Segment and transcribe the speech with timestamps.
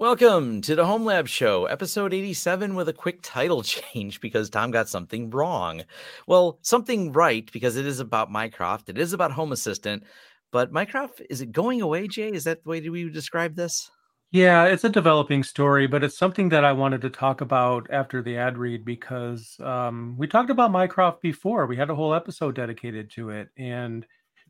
[0.00, 3.62] Welcome to the Home Lab Show, episode 87, with a quick title
[3.92, 5.82] change because Tom got something wrong.
[6.26, 8.88] Well, something right because it is about Mycroft.
[8.88, 10.04] It is about Home Assistant,
[10.52, 12.30] but Mycroft, is it going away, Jay?
[12.30, 13.90] Is that the way we would describe this?
[14.30, 18.22] Yeah, it's a developing story, but it's something that I wanted to talk about after
[18.22, 21.66] the ad read because um, we talked about Mycroft before.
[21.66, 24.06] We had a whole episode dedicated to it, and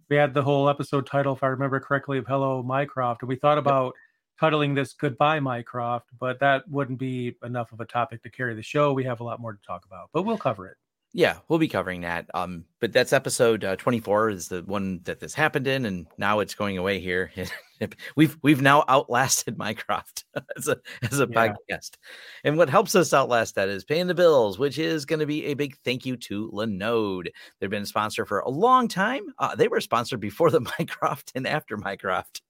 [0.09, 3.23] we had the whole episode title, if I remember correctly, of Hello Mycroft.
[3.23, 3.95] And we thought about
[4.41, 8.63] titling this Goodbye Mycroft, but that wouldn't be enough of a topic to carry the
[8.63, 8.93] show.
[8.93, 10.77] We have a lot more to talk about, but we'll cover it.
[11.13, 12.27] Yeah, we'll be covering that.
[12.35, 16.39] Um, but that's episode uh, 24 is the one that this happened in, and now
[16.39, 17.33] it's going away here.
[18.17, 20.25] we've we've now outlasted Mycroft
[20.57, 20.77] as a
[21.11, 21.49] as a yeah.
[21.49, 21.97] podcast,
[22.45, 25.47] and what helps us outlast that is paying the bills, which is going to be
[25.47, 27.29] a big thank you to Linode.
[27.59, 29.23] They've been a sponsor for a long time.
[29.39, 32.43] Uh, they were sponsored before the Mycroft and after Mycroft,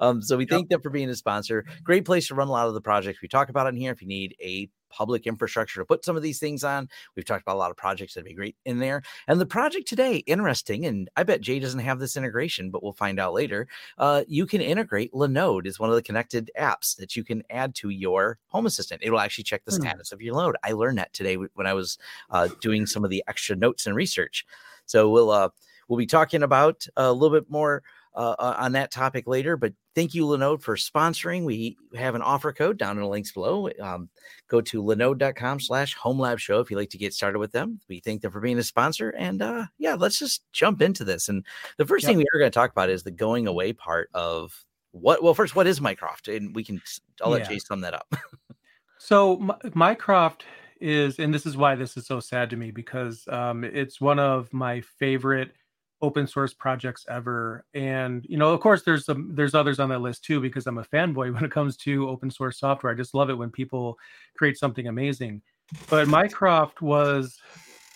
[0.00, 0.50] um, so we yep.
[0.50, 1.66] thank them for being a sponsor.
[1.84, 3.92] Great place to run a lot of the projects we talk about in here.
[3.92, 6.88] If you need a public infrastructure to put some of these things on.
[7.14, 9.02] We've talked about a lot of projects that'd be great in there.
[9.28, 12.94] And the project today, interesting, and I bet Jay doesn't have this integration, but we'll
[12.94, 13.68] find out later.
[13.98, 17.74] Uh, you can integrate Linode is one of the connected apps that you can add
[17.74, 19.02] to your home assistant.
[19.04, 19.82] It will actually check the hmm.
[19.82, 20.56] status of your load.
[20.64, 21.98] I learned that today when I was
[22.30, 24.46] uh, doing some of the extra notes and research.
[24.86, 25.50] So we'll uh,
[25.88, 27.82] we'll be talking about a little bit more
[28.16, 29.56] uh, uh, on that topic later.
[29.56, 31.44] But thank you, Linode, for sponsoring.
[31.44, 33.68] We have an offer code down in the links below.
[33.80, 34.08] Um,
[34.48, 37.80] go to linode.com slash home lab show if you'd like to get started with them.
[37.88, 39.10] We thank them for being a sponsor.
[39.10, 41.28] And uh, yeah, let's just jump into this.
[41.28, 41.44] And
[41.76, 42.10] the first yep.
[42.10, 45.34] thing we are going to talk about is the going away part of what, well,
[45.34, 46.28] first, what is Mycroft?
[46.28, 46.80] And we can,
[47.22, 47.48] I'll let yeah.
[47.48, 48.14] Jay sum that up.
[48.98, 50.44] so, Mycroft
[50.80, 54.18] is, and this is why this is so sad to me because um, it's one
[54.18, 55.52] of my favorite–
[56.02, 57.64] open source projects ever.
[57.74, 60.78] And you know of course there's some there's others on that list too because i'm
[60.78, 62.92] a fanboy when it comes to open source software.
[62.92, 63.98] I just love it when people
[64.36, 65.42] create something amazing.
[65.88, 67.38] But mycroft was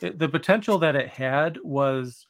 [0.03, 2.27] eh, the potential that it had was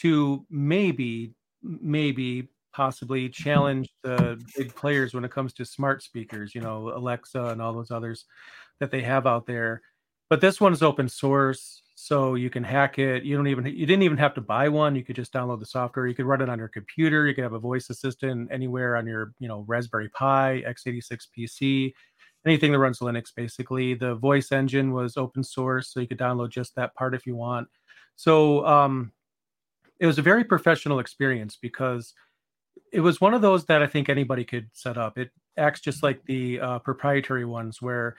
[0.00, 6.60] to maybe maybe possibly challenge the big players when it comes to smart speakers you
[6.60, 8.26] know alexa and all those others
[8.78, 9.82] that they have out there.
[10.30, 13.24] But this one is open source so you can hack it.
[13.24, 14.94] You don't even you didn't even have to buy one.
[14.94, 16.06] You could just download the software.
[16.06, 17.26] You could run it on your computer.
[17.26, 21.92] You could have a voice assistant anywhere on your you know raspberry pi x86 pc
[22.46, 23.94] anything that runs linux basically.
[23.94, 27.34] The voice engine was open source so you could download just that part if you
[27.34, 27.66] want.
[28.14, 29.10] So um,
[29.98, 32.14] it was a very professional experience because
[32.92, 35.18] it was one of those that i think anybody could set up.
[35.18, 38.14] It acts just like the uh, proprietary ones where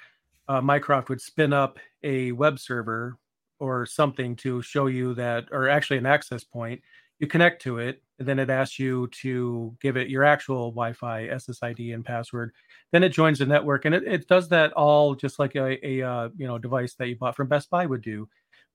[0.49, 3.17] uh, mycroft would spin up a web server
[3.59, 6.81] or something to show you that, or actually an access point.
[7.19, 11.27] You connect to it, and then it asks you to give it your actual Wi-Fi
[11.27, 12.53] SSID and password.
[12.91, 16.01] Then it joins the network, and it, it does that all just like a, a
[16.01, 18.27] uh, you know device that you bought from Best Buy would do.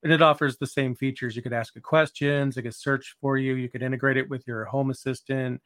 [0.02, 1.34] And it offers the same features.
[1.34, 4.46] You could ask it questions, it could search for you, you could integrate it with
[4.46, 5.62] your home assistant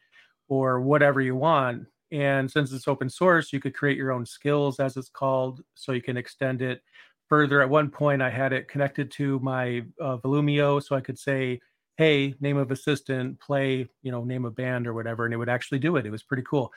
[0.49, 1.87] or whatever you want.
[2.11, 5.93] And since it's open source, you could create your own skills, as it's called, so
[5.93, 6.81] you can extend it
[7.29, 7.61] further.
[7.63, 11.61] At one point, I had it connected to my uh, Volumio, so I could say,
[11.97, 15.49] "Hey, name of assistant, play, you know, name of band or whatever," and it would
[15.49, 16.07] actually do it.
[16.07, 16.73] It was pretty cool.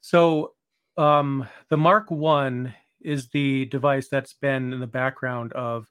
[0.00, 0.54] So
[0.96, 5.88] um, the Mark One is the device that's been in the background of.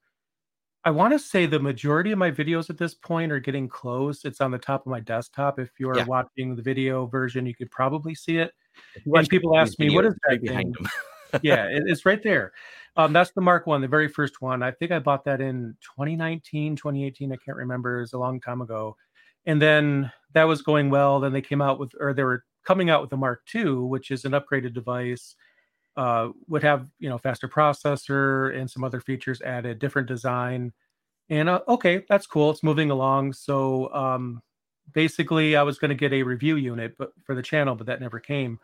[0.86, 4.26] I want to say the majority of my videos at this point are getting close.
[4.26, 5.58] It's on the top of my desktop.
[5.58, 6.04] If you're yeah.
[6.04, 8.52] watching the video version, you could probably see it.
[9.06, 10.74] When people ask me, "What is that thing?"
[11.42, 12.54] yeah, it, it's right there.
[12.96, 14.62] Um, that's the Mark One, the very first one.
[14.62, 17.32] I think I bought that in 2019, 2018.
[17.32, 17.98] I can't remember.
[17.98, 18.96] It was a long time ago.
[19.46, 21.20] And then that was going well.
[21.20, 24.12] Then they came out with, or they were coming out with the Mark Two, which
[24.12, 25.36] is an upgraded device.
[25.96, 30.72] Uh, would have you know faster processor and some other features added, different design.
[31.30, 32.52] And uh, okay, that's cool.
[32.52, 33.34] It's moving along.
[33.34, 34.42] So um,
[34.94, 38.02] basically, I was going to get a review unit, but for the channel, but that
[38.02, 38.60] never came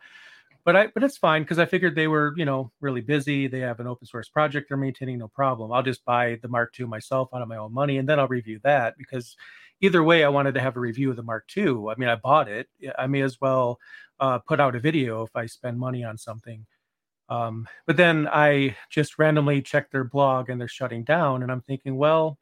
[0.64, 3.46] but I but it's fine because I figured they were you know really busy.
[3.46, 5.72] They have an open source project they're maintaining, no problem.
[5.72, 8.28] I'll just buy the Mark II myself out of my own money, and then I'll
[8.28, 9.36] review that because
[9.80, 11.86] either way, I wanted to have a review of the Mark II.
[11.90, 12.68] I mean, I bought it.
[12.98, 13.78] I may as well
[14.20, 16.66] uh, put out a video if I spend money on something.
[17.28, 21.62] Um, but then I just randomly checked their blog and they're shutting down, and I'm
[21.62, 22.38] thinking, well,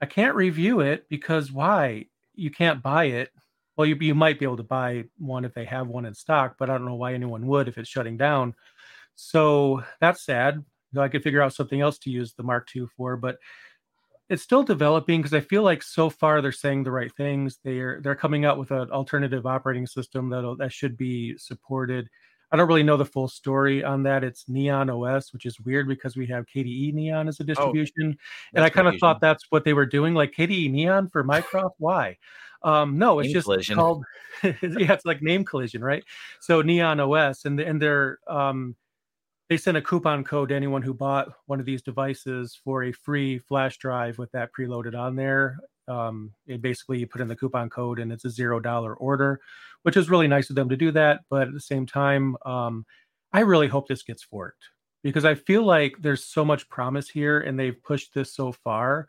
[0.00, 2.06] I can't review it because why?
[2.34, 3.30] You can't buy it
[3.76, 6.56] well, you, you might be able to buy one if they have one in stock,
[6.58, 8.54] but I don't know why anyone would if it's shutting down.
[9.14, 10.64] So that's sad.
[10.96, 13.38] I could figure out something else to use the Mark II for, but
[14.28, 17.58] it's still developing because I feel like so far they're saying the right things.
[17.64, 22.08] They're they're coming out with an alternative operating system that that should be supported.
[22.50, 24.24] I don't really know the full story on that.
[24.24, 28.16] It's Neon OS, which is weird because we have KDE Neon as a oh, distribution,
[28.18, 31.24] oh, and I kind of thought that's what they were doing, like KDE Neon for
[31.24, 31.76] Mycroft.
[31.78, 32.18] Why?
[32.64, 33.76] Um, no, it's name just collision.
[33.76, 34.04] called
[34.42, 36.04] yeah, it's like name collision, right?
[36.40, 38.76] So Neon OS, and and they're um,
[39.48, 42.92] they sent a coupon code to anyone who bought one of these devices for a
[42.92, 45.58] free flash drive with that preloaded on there.
[45.88, 49.40] Um, it basically you put in the coupon code and it's a zero dollar order,
[49.82, 51.20] which is really nice of them to do that.
[51.28, 52.86] But at the same time, um,
[53.32, 54.70] I really hope this gets forked
[55.02, 59.08] because I feel like there's so much promise here and they've pushed this so far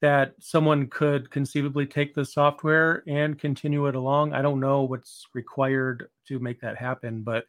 [0.00, 4.32] that someone could conceivably take the software and continue it along.
[4.32, 7.46] I don't know what's required to make that happen, but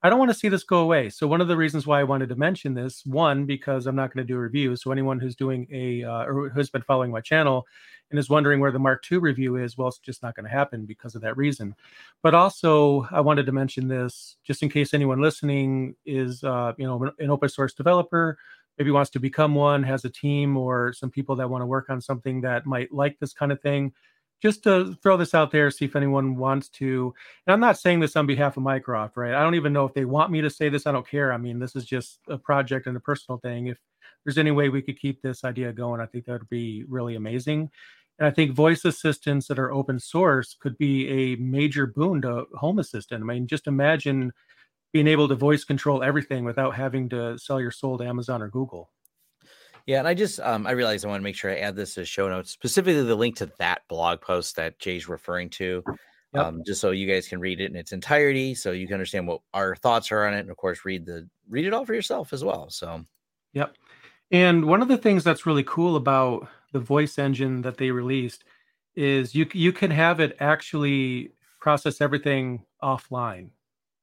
[0.00, 1.10] I don't want to see this go away.
[1.10, 4.14] So one of the reasons why I wanted to mention this, one, because I'm not
[4.14, 4.76] going to do a review.
[4.76, 7.66] So anyone who's doing a uh, or who's been following my channel
[8.10, 10.50] and is wondering where the Mark II review is, well, it's just not going to
[10.50, 11.74] happen because of that reason.
[12.22, 16.86] But also, I wanted to mention this just in case anyone listening is, uh, you
[16.86, 18.38] know, an open source developer,
[18.78, 21.90] maybe wants to become one, has a team or some people that want to work
[21.90, 23.92] on something that might like this kind of thing
[24.40, 27.12] just to throw this out there, see if anyone wants to.
[27.46, 29.34] And I'm not saying this on behalf of Mycroft, right?
[29.34, 30.86] I don't even know if they want me to say this.
[30.86, 31.32] I don't care.
[31.32, 33.66] I mean, this is just a project and a personal thing.
[33.66, 33.78] If
[34.24, 37.16] there's any way we could keep this idea going, I think that would be really
[37.16, 37.70] amazing.
[38.18, 42.46] And I think voice assistants that are open source could be a major boon to
[42.54, 43.22] Home Assistant.
[43.22, 44.32] I mean, just imagine
[44.92, 48.48] being able to voice control everything without having to sell your soul to Amazon or
[48.48, 48.90] Google.
[49.86, 51.96] Yeah, and I just um, I realized I want to make sure I add this
[51.96, 55.82] as show notes, specifically the link to that blog post that Jay's referring to,
[56.34, 56.44] yep.
[56.44, 59.26] um, just so you guys can read it in its entirety, so you can understand
[59.26, 61.94] what our thoughts are on it, and of course read the read it all for
[61.94, 62.68] yourself as well.
[62.68, 63.02] So,
[63.54, 63.74] yep.
[64.30, 68.44] And one of the things that's really cool about the voice engine that they released
[68.94, 73.48] is you you can have it actually process everything offline.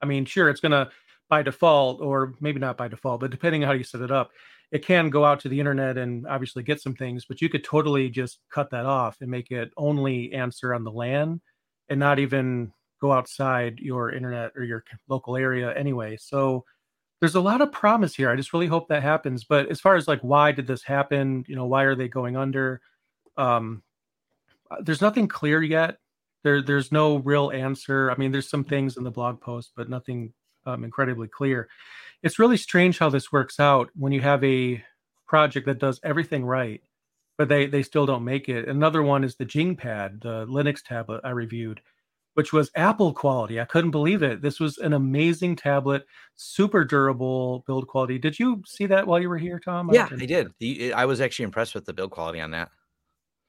[0.05, 0.89] I mean, sure, it's gonna
[1.29, 4.29] by default, or maybe not by default, but depending on how you set it up,
[4.71, 7.63] it can go out to the internet and obviously get some things, but you could
[7.63, 11.41] totally just cut that off and make it only answer on the LAN
[11.89, 12.71] and not even
[13.01, 16.17] go outside your internet or your local area anyway.
[16.17, 16.65] So
[17.19, 18.29] there's a lot of promise here.
[18.29, 19.43] I just really hope that happens.
[19.43, 22.37] But as far as like why did this happen, you know, why are they going
[22.37, 22.81] under?
[23.35, 23.81] Um,
[24.69, 25.97] uh, there's nothing clear yet.
[26.45, 28.09] There, there's no real answer.
[28.09, 30.31] I mean, there's some things in the blog post, but nothing
[30.65, 31.67] um, incredibly clear
[32.25, 34.83] it's really strange how this works out when you have a
[35.27, 36.81] project that does everything right,
[37.37, 38.67] but they they still don't make it.
[38.67, 41.81] Another one is the JingPad, the Linux tablet I reviewed,
[42.33, 43.61] which was Apple quality.
[43.61, 44.41] I couldn't believe it.
[44.41, 46.05] This was an amazing tablet,
[46.35, 48.17] super durable build quality.
[48.17, 49.91] Did you see that while you were here, Tom?
[49.93, 50.51] Yeah, I, I did.
[50.59, 52.71] The, I was actually impressed with the build quality on that.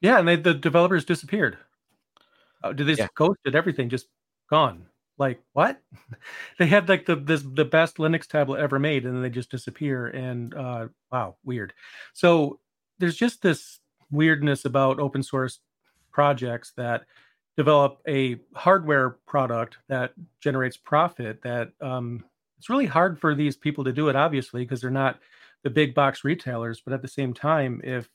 [0.03, 1.57] Yeah, and they, the developers disappeared.
[2.69, 3.09] Uh, did they yeah.
[3.15, 3.89] ghosted everything?
[3.89, 4.07] Just
[4.51, 4.87] gone
[5.19, 5.81] like what
[6.59, 9.51] they had like the this the best linux tablet ever made and then they just
[9.51, 11.73] disappear and uh wow weird
[12.13, 12.59] so
[12.99, 13.81] there's just this
[14.11, 15.61] weirdness about open source
[16.13, 17.05] projects that
[17.57, 22.25] develop a hardware product that generates profit that um
[22.59, 25.19] it's really hard for these people to do it obviously because they're not
[25.63, 28.09] the big box retailers but at the same time if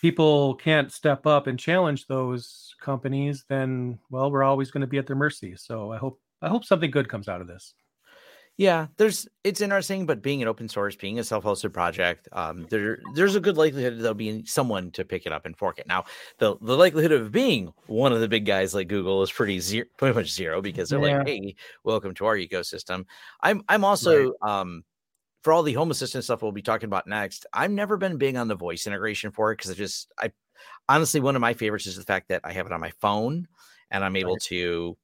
[0.00, 4.98] people can't step up and challenge those companies, then well, we're always going to be
[4.98, 5.54] at their mercy.
[5.56, 7.74] So I hope I hope something good comes out of this.
[8.56, 12.98] Yeah, there's it's interesting, but being an open source, being a self-hosted project, um, there
[13.14, 15.86] there's a good likelihood there'll be someone to pick it up and fork it.
[15.86, 16.04] Now,
[16.38, 19.86] the the likelihood of being one of the big guys like Google is pretty zero,
[19.96, 21.18] pretty much zero because they're yeah.
[21.18, 21.54] like, hey,
[21.84, 23.06] welcome to our ecosystem.
[23.40, 24.60] I'm I'm also right.
[24.60, 24.84] um
[25.42, 28.36] for all the home assistant stuff we'll be talking about next, I've never been big
[28.36, 30.32] on the voice integration for it because I just I
[30.88, 33.48] honestly one of my favorites is the fact that I have it on my phone
[33.90, 34.42] and I'm able right.
[34.42, 34.96] to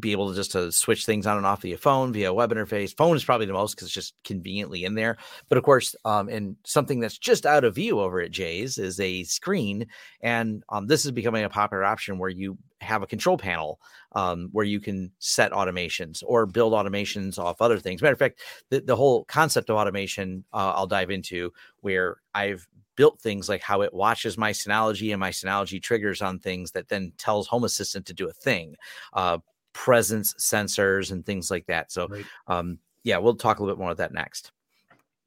[0.00, 2.96] be able to just to switch things on and off via phone via web interface
[2.96, 5.16] phone is probably the most because it's just conveniently in there
[5.48, 8.98] but of course um and something that's just out of view over at jay's is
[9.00, 9.86] a screen
[10.22, 13.80] and um this is becoming a popular option where you have a control panel
[14.12, 18.02] um, where you can set automations or build automations off other things.
[18.02, 22.66] Matter of fact, the, the whole concept of automation uh, I'll dive into where I've
[22.96, 26.88] built things like how it watches my Synology and my Synology triggers on things that
[26.88, 28.74] then tells Home Assistant to do a thing.
[29.12, 29.38] Uh,
[29.72, 31.92] presence sensors and things like that.
[31.92, 32.24] So, right.
[32.46, 34.52] um, yeah, we'll talk a little bit more of that next.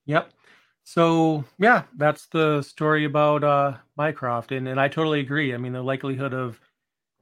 [0.06, 0.32] Yep.
[0.84, 5.54] So yeah, that's the story about uh, Mycroft, and and I totally agree.
[5.54, 6.60] I mean, the likelihood of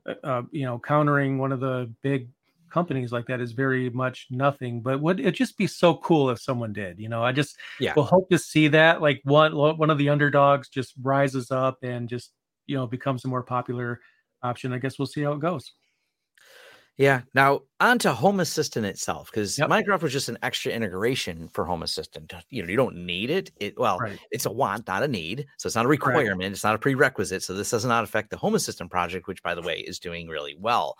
[0.05, 2.27] uh, uh, you know countering one of the big
[2.69, 4.81] companies like that is very much nothing.
[4.81, 6.99] But would it just be so cool if someone did?
[6.99, 7.93] You know, I just yeah.
[7.95, 12.09] will hope to see that like one one of the underdogs just rises up and
[12.09, 12.33] just
[12.67, 14.01] you know becomes a more popular
[14.41, 14.73] option.
[14.73, 15.71] I guess we'll see how it goes.
[16.97, 17.21] Yeah.
[17.33, 19.69] Now on to Home Assistant itself, because Yep.
[19.69, 22.31] Mycroft was just an extra integration for Home Assistant.
[22.49, 23.51] You know, you don't need it.
[23.59, 24.19] It well, Right.
[24.31, 25.47] it's a want, not a need.
[25.57, 26.53] So it's not a requirement.
[26.53, 27.41] It's not a prerequisite.
[27.43, 30.27] So this does not affect the Home Assistant project, which by the way is doing
[30.27, 30.97] really well.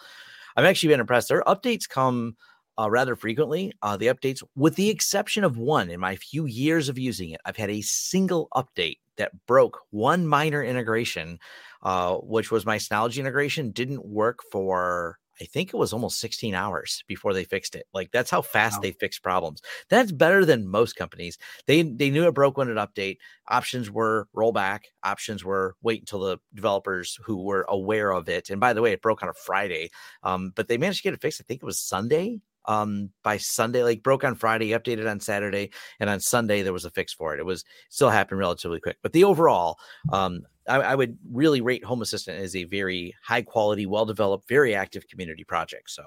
[0.55, 1.29] I've actually been impressed.
[1.29, 2.38] Their updates come
[2.79, 3.71] uh, rather frequently.
[3.83, 7.41] Uh, the updates, with the exception of one, in my few years of using it,
[7.45, 11.38] I've had a single update that broke one minor integration,
[11.83, 13.69] uh, which was my Synology integration.
[13.71, 17.86] Didn't work for I think it was almost 16 hours before they fixed it.
[17.94, 18.82] Like that's how fast Wow.
[18.82, 19.62] they fix problems.
[19.90, 21.38] That's better than most companies.
[21.68, 23.18] They they knew it broke when it update.
[23.48, 24.82] Options were rollback.
[25.04, 28.50] Options were wait until the developers who were aware of it.
[28.50, 29.90] And by the way, it broke on a Friday,
[30.24, 31.42] um, but they managed to get it fixed.
[31.42, 32.40] I think it was Sunday.
[32.66, 36.86] Um, by Sunday, like broke on Friday, updated on Saturday, and on Sunday there was
[36.86, 37.42] a fix for it.
[37.42, 39.78] It was still happened relatively quick, but the overall,
[40.13, 44.48] um, I, I would really rate Home Assistant as a very high quality, well developed,
[44.48, 45.89] very active community project.
[45.89, 46.03] So,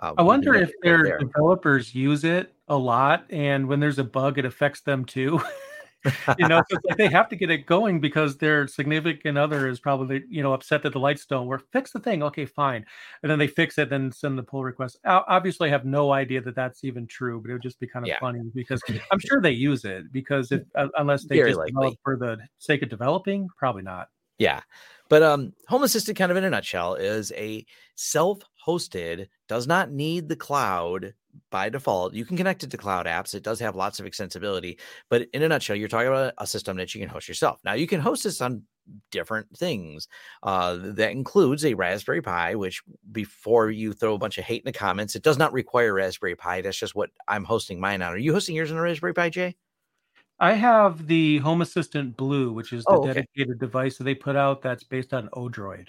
[0.00, 1.18] uh, I wonder if their there.
[1.18, 5.40] developers use it a lot, and when there's a bug, it affects them too.
[6.38, 9.80] you know, so like they have to get it going because their significant other is
[9.80, 11.64] probably you know upset that the lights don't work.
[11.72, 12.84] Fix the thing, okay, fine,
[13.22, 14.98] and then they fix it, then send the pull request.
[15.04, 18.04] Obviously, I have no idea that that's even true, but it would just be kind
[18.04, 18.18] of Yeah.
[18.20, 21.72] funny because I'm sure they use it because if uh, unless they Very just likely.
[21.74, 24.08] develop for the sake of developing, probably not.
[24.38, 24.60] Yeah.
[25.08, 27.64] But um Home Assistant kind of in a nutshell is a
[28.66, 31.14] self-hosted, does not need the cloud
[31.50, 32.14] by default.
[32.14, 33.34] You can connect it to cloud apps.
[33.34, 34.78] It does have lots of extensibility,
[35.10, 37.60] but in a nutshell, you're talking about a system that you can host yourself.
[37.64, 38.62] Now you can host this on
[39.10, 40.08] different things.
[40.42, 42.82] Uh, that includes a Raspberry Pi, which
[43.12, 46.36] before you throw a bunch of hate in the comments, it does not require Raspberry
[46.36, 46.62] Pi.
[46.62, 48.12] That's just what I'm hosting mine on.
[48.12, 49.56] Are you hosting yours on a Raspberry Pi, Jay?
[50.38, 53.14] I have the Home Assistant Blue, which is the Oh, okay.
[53.14, 55.88] dedicated device that they put out that's based on Odroid.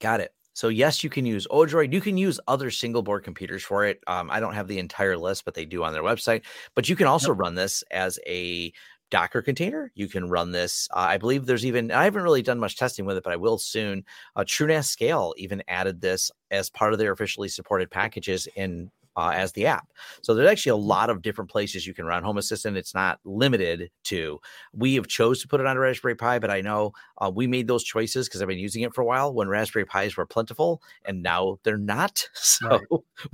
[0.00, 0.32] Got it.
[0.56, 1.92] So yes, you can use Odroid.
[1.92, 4.00] You can use other single board computers for it.
[4.06, 6.44] Um, I don't have the entire list, but they do on their website.
[6.74, 8.72] But you can also run this as a
[9.10, 9.92] Docker container.
[9.94, 10.88] You can run this.
[10.92, 11.92] Uh, I believe there's even.
[11.92, 14.02] I haven't really done much testing with it, but I will soon.
[14.34, 18.90] Uh, TrueNAS Scale even added this as part of their officially supported packages in.
[19.16, 19.88] Uh, as the app.
[20.22, 22.76] So there's actually a lot of different places you can run Home Assistant.
[22.76, 24.38] It's not limited to.
[24.72, 27.46] We have chose to put it on a Raspberry Pi, but I know uh, we
[27.46, 30.26] made those choices because I've been using it for a while when Raspberry Pis were
[30.26, 32.28] plentiful, and now they're not.
[32.56, 32.86] So Right.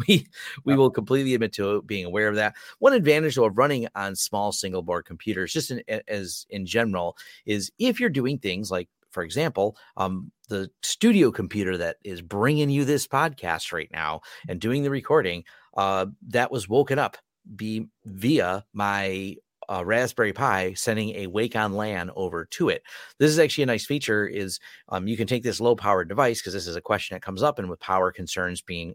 [0.09, 0.27] we
[0.65, 0.77] we Yeah.
[0.77, 2.55] will completely admit to being aware of that.
[2.79, 7.17] One advantage though, of running on small single board computers, just in, as in general,
[7.47, 12.71] is if you're doing things like, for example, um, the studio computer that is bringing
[12.71, 15.45] you this podcast right now and doing the recording,
[15.77, 17.17] uh, that was woken up
[17.57, 19.37] be via my
[19.69, 22.83] uh, Raspberry Pi sending a Wake on LAN over to it.
[23.19, 24.27] This is actually a nice feature.
[24.27, 27.23] Is um, you can take this low powered device because this is a question that
[27.23, 28.95] comes up, and with power concerns being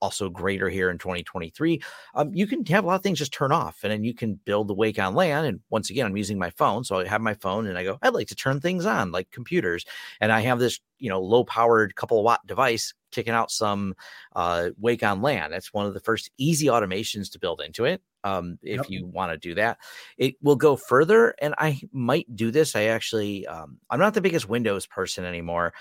[0.00, 1.80] also greater here in 2023,
[2.14, 4.34] um, you can have a lot of things just turn off, and then you can
[4.34, 5.44] build the Wake on LAN.
[5.44, 7.98] And once again, I'm using my phone, so I have my phone, and I go,
[8.02, 9.84] I'd like to turn things on like computers,
[10.20, 13.94] and I have this you know low powered couple of watt device kicking out some
[14.34, 15.50] uh, Wake on LAN.
[15.50, 18.02] That's one of the first easy automations to build into it.
[18.24, 18.90] Um, if Yep.
[18.90, 19.78] you want to do that,
[20.18, 21.34] it will go further.
[21.40, 22.74] And I might do this.
[22.74, 25.72] I actually, um, I'm not the biggest Windows person anymore.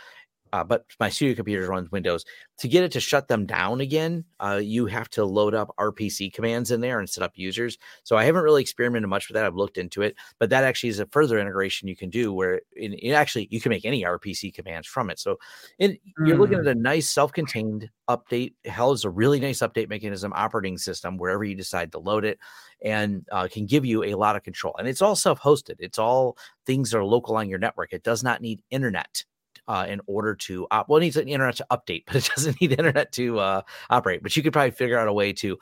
[0.54, 2.24] Uh, but my studio computer runs Windows.
[2.60, 6.32] To get it to shut them down again, uh, you have to load up RPC
[6.34, 7.78] commands in there and set up users.
[8.04, 9.46] So I haven't really experimented much with that.
[9.46, 12.62] I've looked into it, but that actually is a further integration you can do where
[12.78, 15.20] in, in actually you can make any RPC commands from it.
[15.20, 15.38] So
[15.80, 16.68] it, you're looking Mm.
[16.70, 18.54] at a nice self-contained update.
[18.64, 22.40] Hell is a really nice update mechanism operating system wherever you decide to load it,
[22.82, 24.76] and uh, can give you a lot of control.
[24.78, 25.76] And it's all self-hosted.
[25.80, 27.92] It's all things that are local on your network.
[27.92, 29.26] It does not need internet
[29.68, 32.60] uh, in order to op- well, it needs an internet to update, but it doesn't
[32.62, 34.24] need the internet to uh, operate.
[34.24, 35.58] But you could probably figure out a way to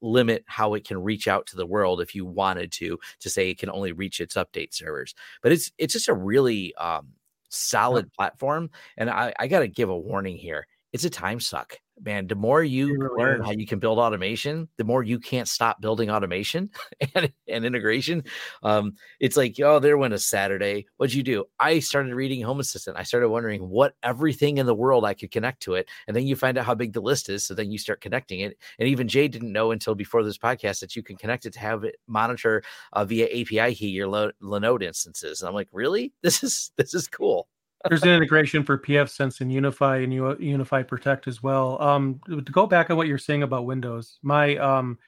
[0.00, 3.50] limit how it can reach out to the world if you wanted to, to say
[3.50, 5.14] it can only reach its update servers.
[5.42, 7.08] But it's it's just a really um,
[7.48, 10.66] solid platform, and I, I got to give a warning here.
[10.92, 12.26] It's a time suck, man.
[12.26, 13.46] The more you really learn is.
[13.46, 16.70] how you can build automation, the more you can't stop building automation
[17.14, 18.24] and, and integration.
[18.62, 20.86] Um, it's like, oh, there went a Saturday.
[20.96, 21.44] What'd you do?
[21.58, 22.96] I started reading Home Assistant.
[22.96, 25.88] I started wondering what everything in the world I could connect to it.
[26.06, 27.46] And then you find out how big the list is.
[27.46, 28.58] So then you start connecting it.
[28.78, 31.60] And even Jay didn't know until before this podcast that you can connect it to
[31.60, 32.62] have it monitor
[32.92, 35.40] uh, via API key your Lo- Linode instances.
[35.40, 36.12] And I'm like, really?
[36.28, 37.48] This is this is cool.
[37.86, 41.80] There's an integration for pfSense and UniFi and U- UniFi Protect as well.
[41.80, 44.98] Um, to go back on what you're saying about Windows, my um,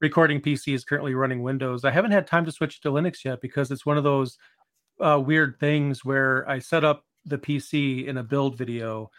[0.00, 1.84] recording PC is currently running Windows.
[1.84, 4.38] I haven't had time to switch to Linux yet because it's one of those
[5.00, 9.10] uh, weird things where I set up the PC in a build video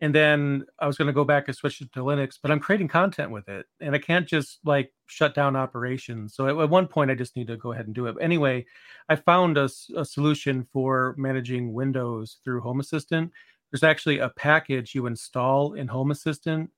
[0.00, 2.60] and then I was going to go back and switch it to Linux, but I'm
[2.60, 6.34] creating content with it, and I can't just like shut down operations.
[6.34, 8.14] So at, at one point, I just need to go ahead and do it.
[8.14, 8.64] But anyway,
[9.08, 13.32] I found a, a solution for managing Windows through Home Assistant.
[13.72, 16.70] There's actually a package you install in Home Assistant,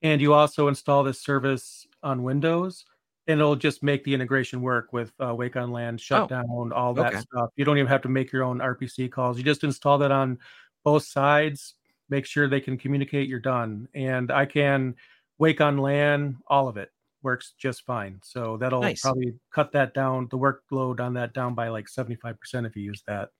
[0.00, 2.86] and you also install this service on Windows,
[3.26, 6.94] and it'll just make the integration work with uh, Wake on LAN, shutdown, oh, all
[6.94, 7.20] that okay.
[7.20, 7.50] stuff.
[7.56, 9.36] You don't even have to make your own RPC calls.
[9.36, 10.38] You just install that on
[10.84, 11.74] both sides
[12.12, 13.88] make sure they can communicate you're done.
[13.94, 14.94] And i can
[15.38, 16.90] wake on lan all of it
[17.22, 18.20] works just fine.
[18.22, 19.00] So that'll nice.
[19.00, 23.02] probably cut that down the workload on that down by like 75% if you use
[23.06, 23.30] that.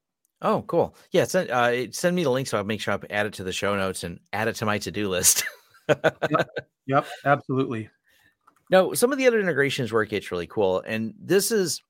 [0.40, 0.96] Oh cool.
[1.10, 3.44] Yeah send, uh, send me the link so i'll make sure i add it to
[3.44, 5.44] the show notes and add it to my to-do list.
[5.88, 6.48] Yep.
[6.86, 7.90] yep absolutely.
[8.70, 11.82] Now some of the other integrations where it gets really cool and this is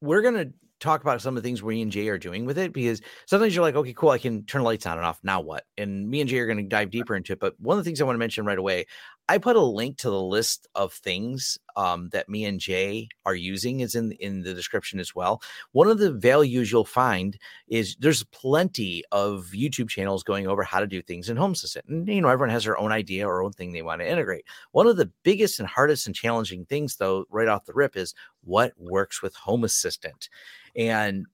[0.00, 2.58] we're going to talk about some of the things we and Jay are doing with
[2.58, 5.20] it because sometimes you're like, okay, cool, I can turn the lights on and off.
[5.22, 5.64] Now what?
[5.78, 7.40] And me and Jay are going to dive deeper into it.
[7.40, 8.86] But one of the things I want to mention right away,
[9.28, 13.34] I put a link to the list of things um, that me and Jay are
[13.34, 15.42] using is in in the description as well.
[15.72, 17.38] One of the values you'll find
[17.68, 21.86] is there's plenty of YouTube channels going over how to do things in Home Assistant,
[21.88, 24.44] and you know everyone has their own idea or own thing they want to integrate.
[24.72, 28.14] One of the biggest and hardest and challenging things, though, right off the rip, is
[28.44, 30.28] what works with Home Assistant.
[30.76, 31.26] And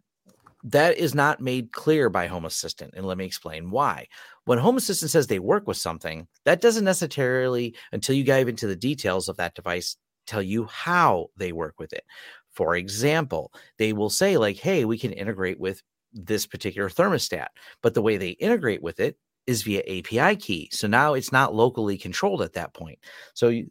[0.65, 2.95] that is not made clear by Home Assistant.
[2.97, 4.07] And let me explain why.
[4.45, 8.67] When Home Assistant says they work with something, that doesn't necessarily, until you dive into
[8.67, 9.97] the details of that device,
[10.27, 12.05] tell you how they work with it.
[12.53, 17.49] For example, they will say, like, hey, we can integrate with this particular thermostat.
[17.83, 20.69] But the way they integrate with it is via API key.
[20.73, 22.99] So now it's not locally controlled at that point.
[23.35, 23.63] So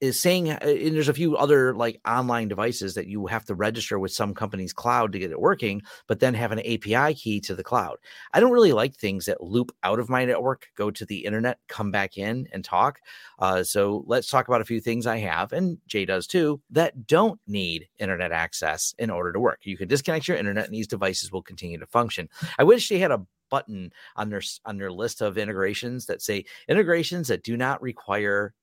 [0.00, 3.54] is saying uh, and there's a few other like online devices that you have to
[3.54, 7.40] register with some company's cloud to get it working but then have an api key
[7.40, 7.96] to the cloud.
[8.32, 11.58] I don't really like things that loop out of my network go to the internet
[11.68, 13.00] come back in and talk.
[13.38, 17.06] Uh, so let's talk about a few things i have and jay does too that
[17.06, 19.60] don't need internet access in order to work.
[19.62, 22.28] You can disconnect your internet and these devices will continue to function.
[22.58, 26.44] I wish they had a button on their on their list of integrations that say
[26.68, 28.54] integrations that do not require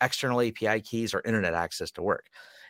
[0.00, 2.26] external API keys or internet access to work.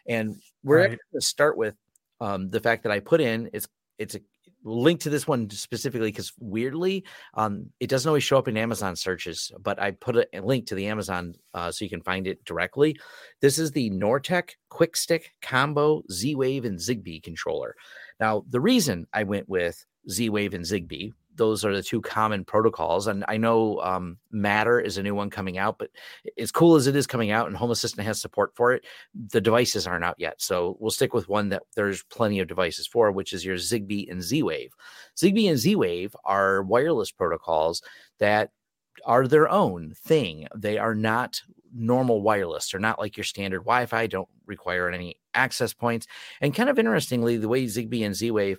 [0.08, 0.88] And we're right.
[0.88, 1.74] going to start with
[2.20, 4.20] um, the fact that I put in it's it's a
[4.64, 8.94] link to this one specifically because weirdly um, it doesn't always show up in Amazon
[8.94, 12.44] searches, but I put a, link to the Amazon uh, so you can find it
[12.44, 12.98] directly.
[13.40, 17.74] This is the Nortek Quick Stick Combo Z Wave and Zigbee controller.
[18.18, 22.44] Now the reason I went with Z Wave and Zigbee those are the two common
[22.44, 23.06] protocols.
[23.06, 25.90] And I know um, Matter is a new one coming out, but
[26.38, 29.40] as cool as it is coming out and Home Assistant has support for it, the
[29.40, 30.40] devices aren't out yet.
[30.40, 34.10] So we'll stick with one that there's plenty of devices for, which is your Zigbee
[34.10, 34.72] and Z Wave.
[35.16, 37.82] Zigbee and Z Wave are wireless protocols
[38.18, 38.50] that
[39.04, 40.46] are their own thing.
[40.54, 41.40] They are not
[41.72, 42.70] normal wireless.
[42.70, 46.06] They're not like your standard Wi Fi, don't require any access points.
[46.40, 48.58] And kind of interestingly, the way Zigbee and Z Wave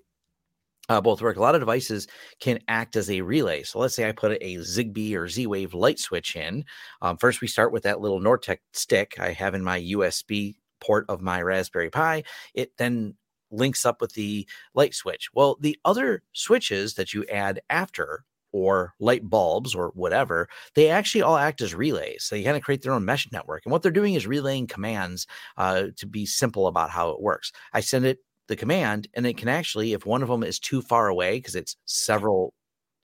[0.89, 1.37] uh, both work.
[1.37, 2.07] A lot of devices
[2.39, 3.63] can act as a relay.
[3.63, 6.65] So let's say I put a Zigbee or Z Wave light switch in.
[7.01, 11.05] Um, first, we start with that little Nortek stick I have in my USB port
[11.07, 12.23] of my Raspberry Pi.
[12.53, 13.15] It then
[13.51, 15.29] links up with the light switch.
[15.33, 21.21] Well, the other switches that you add after or light bulbs or whatever, they actually
[21.21, 22.27] all act as relays.
[22.29, 23.65] They kind of create their own mesh network.
[23.65, 25.25] And what they're doing is relaying commands
[25.57, 27.51] uh, to be simple about how it works.
[27.73, 28.19] I send it
[28.51, 31.55] the command and it can actually if one of them is too far away because
[31.55, 32.53] it's several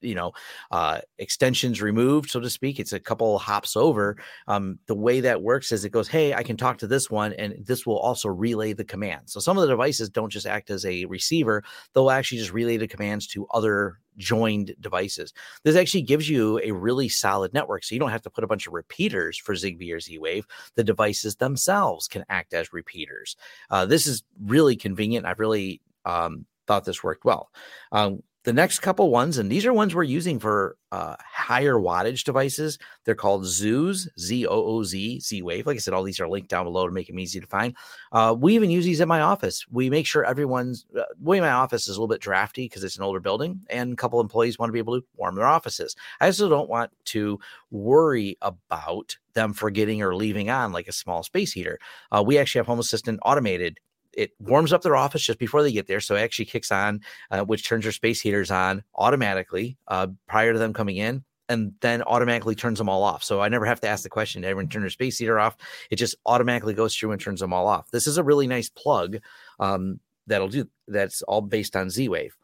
[0.00, 0.32] you know
[0.70, 5.42] uh, extensions removed so to speak it's a couple hops over um, the way that
[5.42, 8.28] works is it goes hey i can talk to this one and this will also
[8.28, 9.22] relay the command.
[9.26, 11.62] So some of the devices don't just act as a receiver
[11.94, 15.32] they'll actually just relay the commands to other joined devices.
[15.62, 18.48] This actually gives you a really solid network so you don't have to put a
[18.48, 20.46] bunch of repeaters for zigbee or z-wave.
[20.74, 23.36] The devices themselves can act as repeaters.
[23.70, 27.50] Uh, this is really convenient i've really um, thought this worked well.
[27.92, 32.24] Um, the next couple ones, and these are ones we're using for uh, higher wattage
[32.24, 32.78] devices.
[33.04, 35.66] They're called Zooz, Z O O Z, Z Wave.
[35.66, 37.76] Like I said, all these are linked down below to make them easy to find.
[38.12, 39.66] Uh, we even use these at my office.
[39.70, 42.96] We make sure everyone's uh, way my office is a little bit drafty because it's
[42.96, 45.96] an older building, and a couple employees want to be able to warm their offices.
[46.20, 51.22] I also don't want to worry about them forgetting or leaving on like a small
[51.22, 51.78] space heater.
[52.12, 53.78] Uh, we actually have Home Assistant automated
[54.18, 56.00] it warms up their office just before they get there.
[56.00, 57.00] So it actually kicks on,
[57.30, 61.72] uh, which turns their space heaters on automatically uh, prior to them coming in and
[61.80, 63.22] then automatically turns them all off.
[63.22, 65.56] So I never have to ask the question, did everyone turn their space heater off?
[65.90, 67.90] It just automatically goes through and turns them all off.
[67.90, 69.18] This is a really nice plug
[69.60, 72.36] um, that'll do that's all based on Z Wave.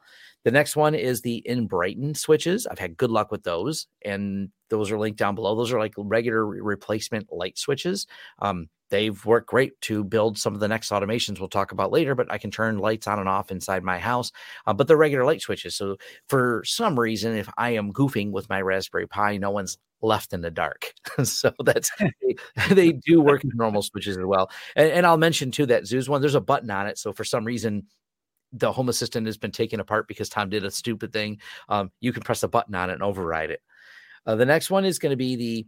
[0.44, 2.66] The next one is the Enbrighten switches.
[2.66, 3.86] I've had good luck with those.
[4.04, 5.54] And those are linked down below.
[5.56, 8.06] Those are like regular replacement light switches.
[8.40, 12.14] Um, they've worked great to build some of the next automations we'll talk about later
[12.14, 14.30] but i can turn lights on and off inside my house
[14.66, 15.76] uh, but they're regular light switches.
[15.76, 15.96] So
[16.28, 20.42] for some reason if i am goofing with my raspberry pi no one's left in
[20.42, 20.92] the dark.
[21.24, 22.36] So that's they,
[22.74, 24.50] they, do work as normal switches as well.
[24.76, 27.24] And, and i'll mention too that Zooz one there's a button on it so for
[27.24, 27.86] some reason
[28.52, 31.40] the home assistant has been taken apart because tom did a stupid thing.
[31.68, 33.60] Um, you can press a button on it and override it.
[34.26, 35.66] Uh, the next one is going to be the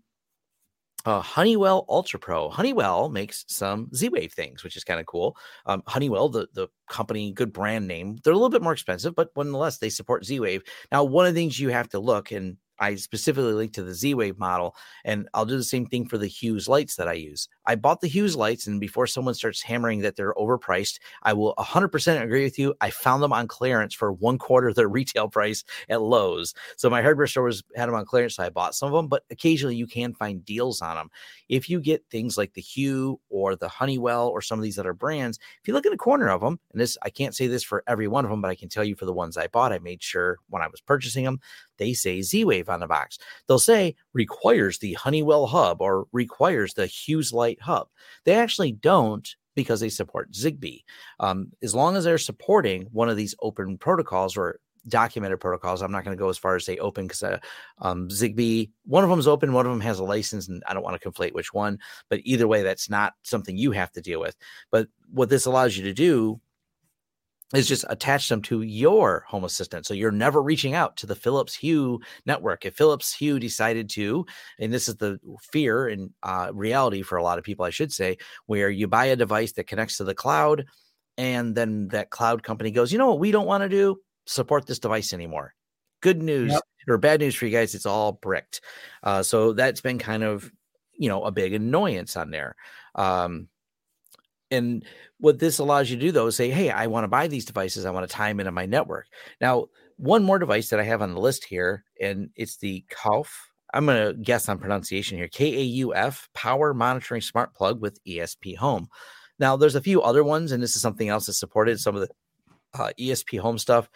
[1.06, 2.50] uh, Honeywell Ultra Pro.
[2.50, 5.36] Honeywell makes some Z Wave things, which is kind of cool.
[5.64, 8.18] Um, Honeywell, the, the company, good brand name.
[8.22, 10.62] They're a little bit more expensive, but nonetheless, they support Z Wave.
[10.90, 13.94] Now, one of the things you have to look, and I specifically link to the
[13.94, 17.14] Z Wave model, and I'll do the same thing for the Hughes lights that I
[17.14, 17.48] use.
[17.64, 21.54] I bought the Hughes lights, and before someone starts hammering that they're overpriced, I will
[21.58, 22.74] 100% agree with you.
[22.80, 26.54] I found them on clearance for one quarter of their retail price at Lowe's.
[26.76, 29.24] So my hardware stores had them on clearance, so I bought some of them, but
[29.30, 31.10] occasionally you can find deals on them.
[31.48, 34.92] If you get things like the Hue or the Honeywell or some of these other
[34.92, 37.62] brands, if you look in the corner of them, and this, I can't say this
[37.62, 39.72] for every one of them, but I can tell you for the ones I bought,
[39.72, 41.40] I made sure when I was purchasing them,
[41.78, 43.18] they say Z Wave on the box.
[43.46, 47.88] They'll say requires the Honeywell hub or requires the Hughes Light hub.
[48.24, 50.84] They actually don't because they support Zigbee.
[51.18, 55.90] Um, as long as they're supporting one of these open protocols or documented protocols, I'm
[55.90, 57.38] not going to go as far as say open because uh,
[57.80, 60.74] um, Zigbee, one of them is open, one of them has a license, and I
[60.74, 61.78] don't want to conflate which one.
[62.08, 64.36] But either way, that's not something you have to deal with.
[64.70, 66.40] But what this allows you to do
[67.54, 69.86] is just attach them to your home assistant.
[69.86, 72.66] So you're never reaching out to the Philips Hue network.
[72.66, 74.26] If Philips Hue decided to,
[74.58, 75.20] and this is the
[75.52, 79.06] fear and uh, reality for a lot of people, I should say, where you buy
[79.06, 80.64] a device that connects to the cloud,
[81.16, 84.66] and then that cloud company goes, you know what, we don't want to do support
[84.66, 85.54] this device anymore.
[86.02, 86.62] Good news yep.
[86.88, 88.60] or bad news for you guys, it's all bricked.
[89.02, 90.50] Uh, so that's been kind of,
[90.98, 92.56] you know, a big annoyance on there.
[92.94, 93.48] Um,
[94.50, 94.84] and
[95.18, 97.44] what this allows you to do though is say, hey, I want to buy these
[97.44, 97.84] devices.
[97.84, 99.06] I want to tie them into my network.
[99.40, 103.28] Now, one more device that I have on the list here, and it's the Kauf.
[103.74, 105.28] I'm going to guess on pronunciation here.
[105.28, 108.88] K A U F Power Monitoring Smart Plug with ESP Home.
[109.38, 111.80] Now, there's a few other ones, and this is something else that's supported.
[111.80, 112.08] Some of the
[112.80, 113.88] uh, ESP Home stuff.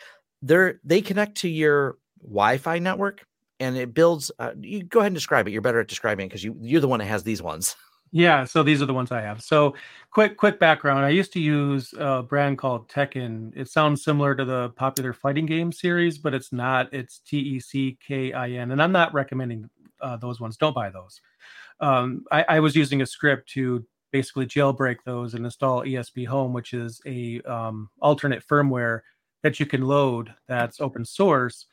[0.42, 3.24] They're they connect to your Wi-Fi network,
[3.58, 4.30] and it builds.
[4.38, 5.52] Uh, you go ahead and describe it.
[5.52, 7.76] You're better at describing it because you you're the one that has these ones.
[8.12, 9.40] Yeah, so these are the ones I have.
[9.40, 9.74] So,
[10.10, 11.04] quick quick background.
[11.04, 13.52] I used to use a brand called Teckin.
[13.56, 16.92] It sounds similar to the popular fighting game series, but it's not.
[16.92, 19.70] It's T E C K I N, and I'm not recommending
[20.00, 20.56] uh, those ones.
[20.56, 21.20] Don't buy those.
[21.78, 26.52] Um, I, I, was using a script to basically jailbreak those and install ESP Home,
[26.52, 29.00] which is a um, alternate firmware
[29.42, 31.66] that you can load that's open source,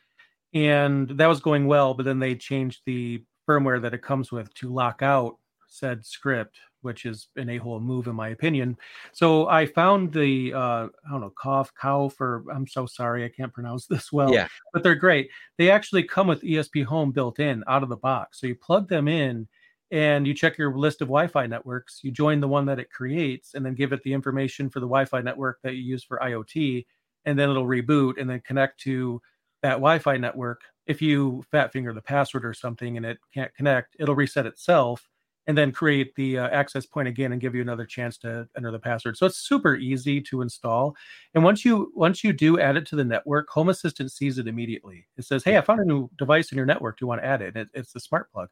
[0.54, 1.94] and that was going well.
[1.94, 5.38] But then they changed the firmware that it comes with to lock out
[5.78, 8.78] said script, which is an a-hole move in my opinion.
[9.14, 13.30] So I found the uh, I don't know cough cow for I'm so sorry I
[13.30, 14.34] can't pronounce this well.
[14.34, 14.48] Yeah.
[14.74, 15.30] But they're great.
[15.58, 18.40] They actually come with ESP Home built in out of the box.
[18.40, 19.48] So you plug them in
[19.92, 22.02] and you check your list of Wi-Fi networks.
[22.04, 24.86] You join the one that it creates, and then give it the information for the
[24.86, 26.86] Wi-Fi network that you use for IoT,
[27.26, 29.22] and then it'll reboot and then connect to
[29.62, 30.62] that Wi-Fi network.
[30.88, 35.08] If you fat finger the password or something and it can't connect, it'll reset itself
[35.48, 38.70] and then create the uh, access point again and give you another chance to enter
[38.70, 39.18] the password.
[39.18, 40.96] So it's super easy to install.
[41.34, 44.48] And once you once you do add it to the network, Home Assistant sees it
[44.48, 45.08] immediately.
[45.18, 47.00] It says, "Hey, I found a new device in your network.
[47.00, 48.50] Do you want to add it?" it it's the smart plug.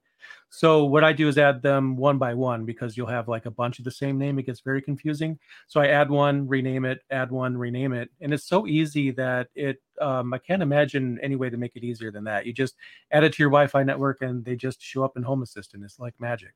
[0.49, 3.51] So what I do is add them one by one because you'll have like a
[3.51, 4.39] bunch of the same name.
[4.39, 5.37] It gets very confusing.
[5.67, 9.49] So I add one, rename it, add one, rename it, and it's so easy that
[9.55, 9.81] it.
[10.01, 12.45] Um, I can't imagine any way to make it easier than that.
[12.45, 12.75] You just
[13.11, 15.83] add it to your Wi-Fi network, and they just show up in Home Assistant.
[15.83, 16.53] It's like magic.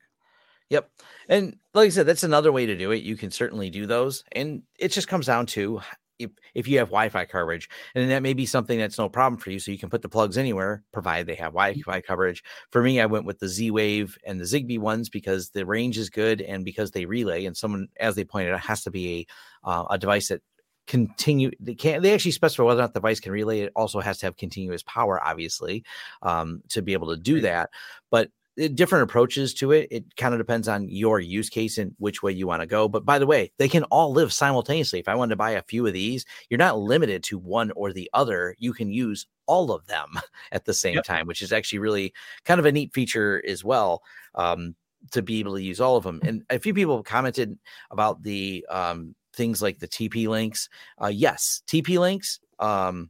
[0.69, 0.89] Yep.
[1.29, 3.03] And like I said, that's another way to do it.
[3.03, 4.23] You can certainly do those.
[4.31, 5.81] And it just comes down to
[6.19, 9.39] if, if you have Wi Fi coverage, and that may be something that's no problem
[9.39, 9.59] for you.
[9.59, 12.43] So you can put the plugs anywhere, provided they have Wi Fi coverage.
[12.71, 15.97] For me, I went with the Z Wave and the Zigbee ones because the range
[15.97, 17.45] is good and because they relay.
[17.45, 19.27] And someone, as they pointed out, has to be
[19.65, 20.41] a, uh, a device that
[20.87, 23.99] continue they can't they actually specify whether or not the device can relay it also
[23.99, 25.83] has to have continuous power obviously
[26.23, 27.69] um, to be able to do that
[28.09, 28.31] but
[28.67, 29.87] different approaches to it.
[29.89, 32.87] It kind of depends on your use case and which way you want to go.
[32.87, 34.99] But by the way, they can all live simultaneously.
[34.99, 37.93] If I wanted to buy a few of these, you're not limited to one or
[37.93, 38.55] the other.
[38.59, 40.19] You can use all of them
[40.51, 41.05] at the same yep.
[41.05, 42.13] time, which is actually really
[42.45, 44.03] kind of a neat feature as well.
[44.35, 44.75] Um,
[45.11, 46.19] to be able to use all of them.
[46.23, 47.57] And a few people commented
[47.89, 50.67] about the um, things like the TP links.
[51.01, 52.41] Uh, yes, TP links.
[52.59, 53.09] Um,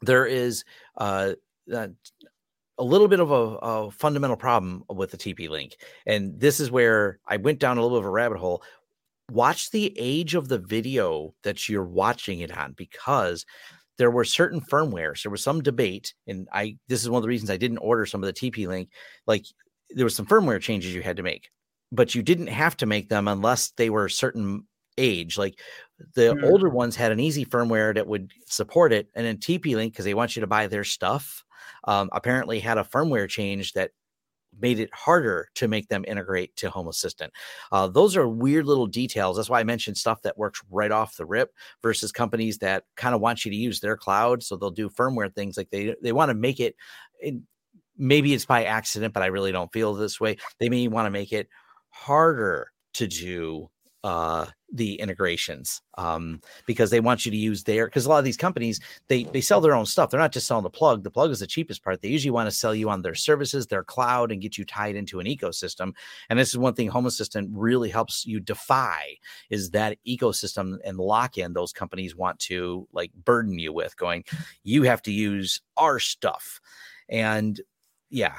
[0.00, 0.64] there is
[0.96, 1.32] uh,
[1.72, 1.88] uh,
[2.78, 5.76] a little bit of a, a, fundamental problem with the TP link.
[6.06, 8.62] And this is where I went down a little bit of a rabbit hole.
[9.30, 13.44] Watch the age of the video that you're watching it on because
[13.98, 15.22] there were certain firmwares.
[15.22, 18.06] There was some debate, and I this is one of the reasons I didn't order
[18.06, 18.90] some of the TP link.
[19.26, 19.44] Like
[19.90, 21.48] there was some firmware changes you had to make,
[21.90, 24.66] but you didn't have to make them unless they were a certain
[24.98, 25.38] age.
[25.38, 25.58] Like
[26.14, 26.44] the mm-hmm.
[26.44, 30.04] older ones had an easy firmware that would support it, and then TP Link because
[30.04, 31.42] they want you to buy their stuff.
[31.86, 33.90] Um, apparently had a firmware change that
[34.58, 37.32] made it harder to make them integrate to Home Assistant.
[37.72, 39.36] Uh, those are weird little details.
[39.36, 43.14] That's why I mentioned stuff that works right off the rip versus companies that kind
[43.14, 44.42] of want you to use their cloud.
[44.42, 46.76] So they'll do firmware things like they they want to make it.
[47.20, 47.34] it
[47.98, 50.36] maybe it's by accident, but I really don't feel this way.
[50.58, 51.48] They may want to make it
[51.90, 53.70] harder to do
[54.06, 58.24] uh, the integrations um, because they want you to use their because a lot of
[58.24, 60.10] these companies they they sell their own stuff.
[60.10, 61.02] They're not just selling the plug.
[61.02, 62.00] The plug is the cheapest part.
[62.00, 64.94] They usually want to sell you on their services their cloud and get you tied
[64.94, 65.92] into an ecosystem.
[66.30, 69.16] And this is one thing home assistant really helps you defy
[69.50, 74.22] is that ecosystem and lock in those companies want to like burden you with going
[74.62, 76.60] you have to use our stuff.
[77.08, 77.60] And
[78.08, 78.36] yeah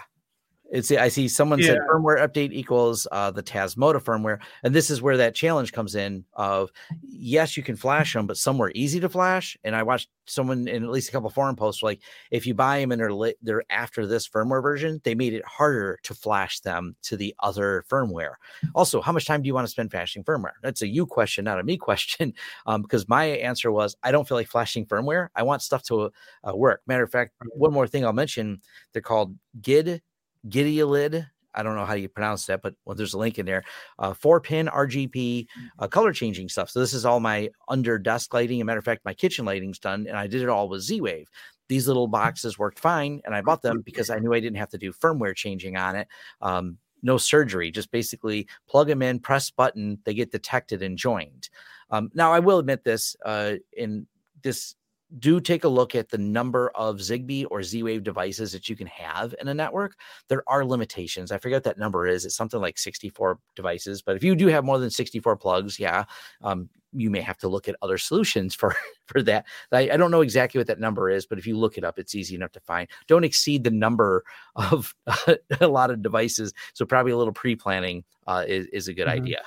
[0.71, 1.67] it's I see someone yeah.
[1.67, 5.95] said firmware update equals uh, the Tasmota firmware, and this is where that challenge comes
[5.95, 6.25] in.
[6.33, 9.57] Of yes, you can flash them, but some were easy to flash.
[9.63, 12.01] And I watched someone in at least a couple forum posts like
[12.31, 15.45] if you buy them and they're lit, they're after this firmware version, they made it
[15.45, 18.33] harder to flash them to the other firmware.
[18.75, 20.53] Also, how much time do you want to spend flashing firmware?
[20.61, 22.33] That's a you question, not a me question.
[22.65, 25.29] Um, because my answer was I don't feel like flashing firmware.
[25.35, 26.11] I want stuff to
[26.43, 26.81] uh, work.
[26.87, 30.01] Matter of fact, one more thing I'll mention: they're called GID
[30.47, 31.27] Gideolid.
[31.53, 33.63] I don't know how you pronounce that, but well, there's a link in there.
[33.97, 35.47] Uh, four pin RGB
[35.79, 36.69] uh, color changing stuff.
[36.69, 38.59] So this is all my under desk lighting.
[38.59, 40.81] As a matter of fact, my kitchen lighting's done, and I did it all with
[40.81, 41.27] Z Wave.
[41.67, 44.69] These little boxes worked fine, and I bought them because I knew I didn't have
[44.69, 46.07] to do firmware changing on it.
[46.41, 51.49] Um, no surgery, just basically plug them in, press button, they get detected and joined.
[51.89, 54.07] Um, now, I will admit this uh, in
[54.41, 54.75] this
[55.19, 58.75] do take a look at the number of Zigbee or Z Wave devices that you
[58.75, 59.95] can have in a network.
[60.27, 61.31] There are limitations.
[61.31, 62.25] I forget what that number is.
[62.25, 64.01] It's something like 64 devices.
[64.01, 66.03] But if you do have more than 64 plugs, yeah,
[66.41, 69.45] um, you may have to look at other solutions for for that.
[69.71, 71.99] I, I, don't know exactly what that number is, but if you look it up,
[71.99, 72.89] it's easy enough to find.
[73.07, 74.23] Don't exceed the number
[74.55, 76.53] of uh, a lot of devices.
[76.73, 79.23] So probably a little pre planning uh, is is a good mm-hmm.
[79.23, 79.41] idea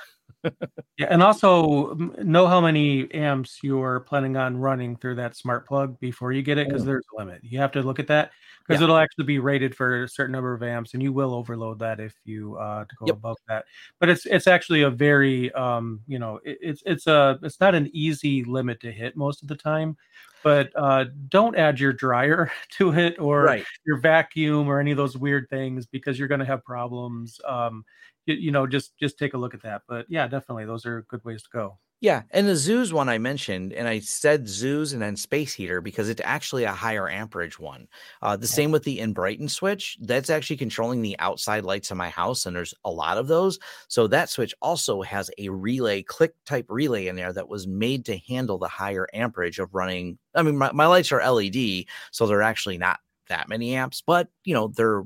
[0.97, 5.99] yeah, and also know how many amps you're planning on running through that smart plug
[5.99, 6.85] before you get it because oh.
[6.85, 7.41] there's a limit.
[7.43, 8.31] You have to look at that
[8.65, 8.85] because yeah.
[8.85, 11.99] it'll actually be rated for a certain number of amps, and you will overload that
[11.99, 13.15] if you uh to go yep.
[13.15, 13.65] above that.
[13.99, 17.75] But it's it's actually a very um you know it, it's it's a it's not
[17.75, 19.97] an easy limit to hit most of the time.
[20.43, 23.65] But uh, don't add your dryer to it or right.
[23.85, 27.39] your vacuum or any of those weird things because you're going to have problems.
[27.47, 27.83] Um,
[28.25, 29.83] you, you know, just just take a look at that.
[29.87, 31.77] But yeah, definitely, those are good ways to go.
[32.01, 35.81] Yeah, and the Zooz one I mentioned, and I said Zooz and then Space Heater
[35.81, 37.87] because it's actually a higher amperage one.
[38.23, 39.99] Uh, the same with the Enbrighten switch.
[40.01, 43.59] That's actually controlling the outside lights in my house, and there's a lot of those.
[43.87, 48.03] So that switch also has a relay, click type relay in there that was made
[48.05, 50.17] to handle the higher amperage of running.
[50.33, 54.29] I mean, my, my lights are LED, so they're actually not that many amps, but
[54.43, 55.03] you know, they're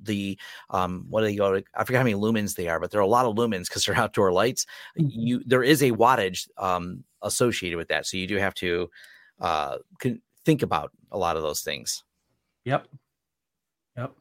[0.00, 0.38] the
[0.70, 3.04] um what do they go I forget how many lumens they are, but there are
[3.04, 4.66] a lot of lumens because they're outdoor lights.
[4.98, 5.08] Mm-hmm.
[5.10, 8.06] You there is a wattage um associated with that.
[8.06, 8.90] So you do have to
[9.40, 9.78] uh
[10.44, 12.04] think about a lot of those things.
[12.64, 12.86] Yep.
[13.96, 14.12] Yep.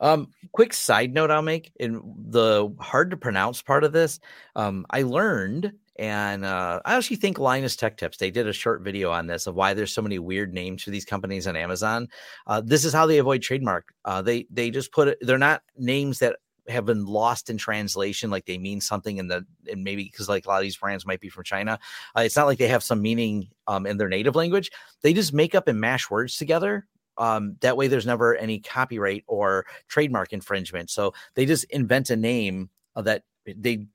[0.00, 4.18] Um, quick side note I'll make in the hard to pronounce part of this.
[4.56, 8.80] Um, I learned and uh, I actually think Linus Tech Tips, they did a short
[8.80, 12.08] video on this of why there's so many weird names for these companies on Amazon.
[12.46, 13.92] Uh, this is how they avoid trademark.
[14.06, 16.36] Uh, they they just put it, they're not names that
[16.68, 20.46] have been lost in translation, like they mean something in the, and maybe because like
[20.46, 21.78] a lot of these brands might be from China.
[22.16, 24.70] Uh, it's not like they have some meaning um, in their native language.
[25.02, 26.86] They just make up and mash words together
[27.18, 32.16] um, that way there's never any copyright or trademark infringement so they just invent a
[32.16, 33.86] name that they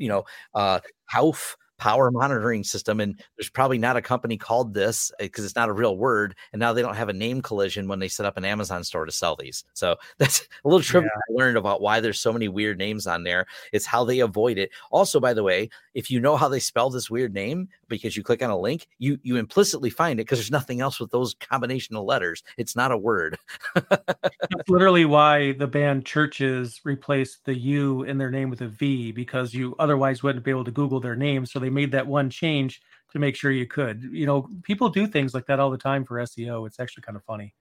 [0.00, 0.80] you know, uh,
[1.12, 5.56] Hauf power monitoring system and there's probably not a company called this because eh, it's
[5.56, 8.26] not a real word and now they don't have a name collision when they set
[8.26, 9.64] up an amazon store to sell these.
[9.72, 11.34] So that's a little trivia yeah.
[11.34, 13.46] i learned about why there's so many weird names on there.
[13.72, 14.70] It's how they avoid it.
[14.90, 18.22] Also by the way if you know how they spell this weird name because you
[18.22, 21.34] click on a link you you implicitly find it because there's nothing else with those
[21.34, 22.42] combination of letters.
[22.58, 23.38] It's not a word.
[23.74, 29.12] That's literally why the band CHVRCHES replaced the u in their name with a v
[29.12, 32.06] because you otherwise wouldn't be able to google their name so they they made that
[32.06, 34.02] one change to make sure you could.
[34.02, 36.66] You know, people do things like that all the time for SEO.
[36.66, 37.54] It's actually kind of funny.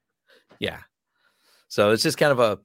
[0.60, 0.80] Yeah.
[1.67, 2.60] So it's just kind of a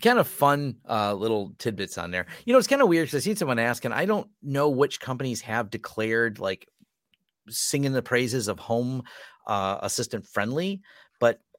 [0.00, 2.26] kind of fun uh, little tidbits on there.
[2.44, 3.92] You know, it's kind of weird because I seen someone asking.
[3.92, 6.68] I don't know which companies have declared like
[7.48, 9.02] singing the praises of home
[9.46, 10.82] uh, assistant friendly,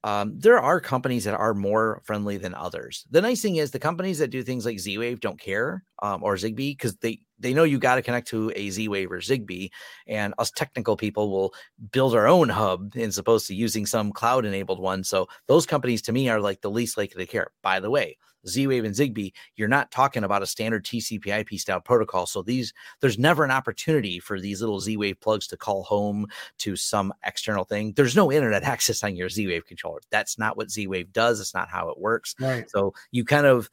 [0.04, 3.06] um, there are companies that are more friendly than others.
[3.12, 6.24] The nice thing is the companies that do things like Z Wave don't care um,
[6.24, 9.20] or Zigbee because they they know you got to connect to a Z Wave or
[9.20, 9.70] Zigbee,
[10.08, 11.54] and us technical people will
[11.92, 15.04] build our own hub as opposed to using some cloud enabled one.
[15.04, 17.52] So those companies to me are like the least likely to care.
[17.62, 21.82] By the way, Z Wave and Zigbee, you're not talking about a standard TCP/IP style
[21.82, 22.25] protocol.
[22.25, 26.27] So these, there's never an opportunity for these little Z Wave plugs to call home
[26.60, 27.93] to some external thing.
[27.95, 30.01] There's no internet access on your Z Wave controller.
[30.10, 31.39] That's not what Z Wave does.
[31.39, 32.36] It's not how it works.
[32.39, 32.69] Right.
[32.69, 33.69] So you kind of,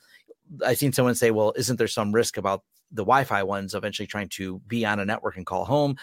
[0.65, 4.29] I've seen someone say, well, isn't there some risk about the Wi-Fi ones eventually trying
[4.31, 5.97] to be on a network and call home?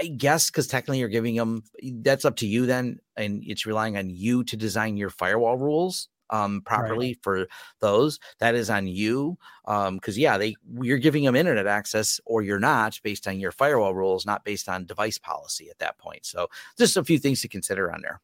[0.00, 1.62] I guess because technically you're giving them
[1.96, 6.08] that's up to you then, and it's relying on you to design your firewall rules
[6.30, 7.18] um, properly right.
[7.22, 7.46] for
[7.80, 8.18] those.
[8.38, 9.36] That is on you.
[9.66, 13.52] Um, because yeah, they you're giving them internet access or you're not based on your
[13.52, 16.24] firewall rules, not based on device policy at that point.
[16.24, 18.20] So just a few things to consider on there.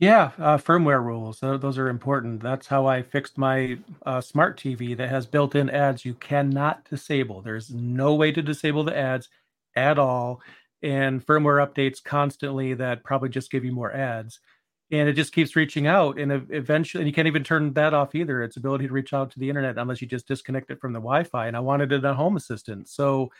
[0.00, 1.40] Yeah, uh, firewall rules.
[1.40, 2.40] Those are important.
[2.40, 6.88] That's how I fixed my uh, smart TV that has built in ads you cannot
[6.88, 7.42] disable.
[7.42, 9.28] There's no way to disable the ads
[9.74, 10.40] at all.
[10.82, 14.38] And firmware updates constantly that probably just give you more ads
[14.90, 18.14] and it just keeps reaching out and eventually and you can't even turn that off
[18.14, 20.92] either its ability to reach out to the internet unless you just disconnect it from
[20.92, 22.88] the wi-fi and i wanted it on home assistant.
[22.88, 23.30] So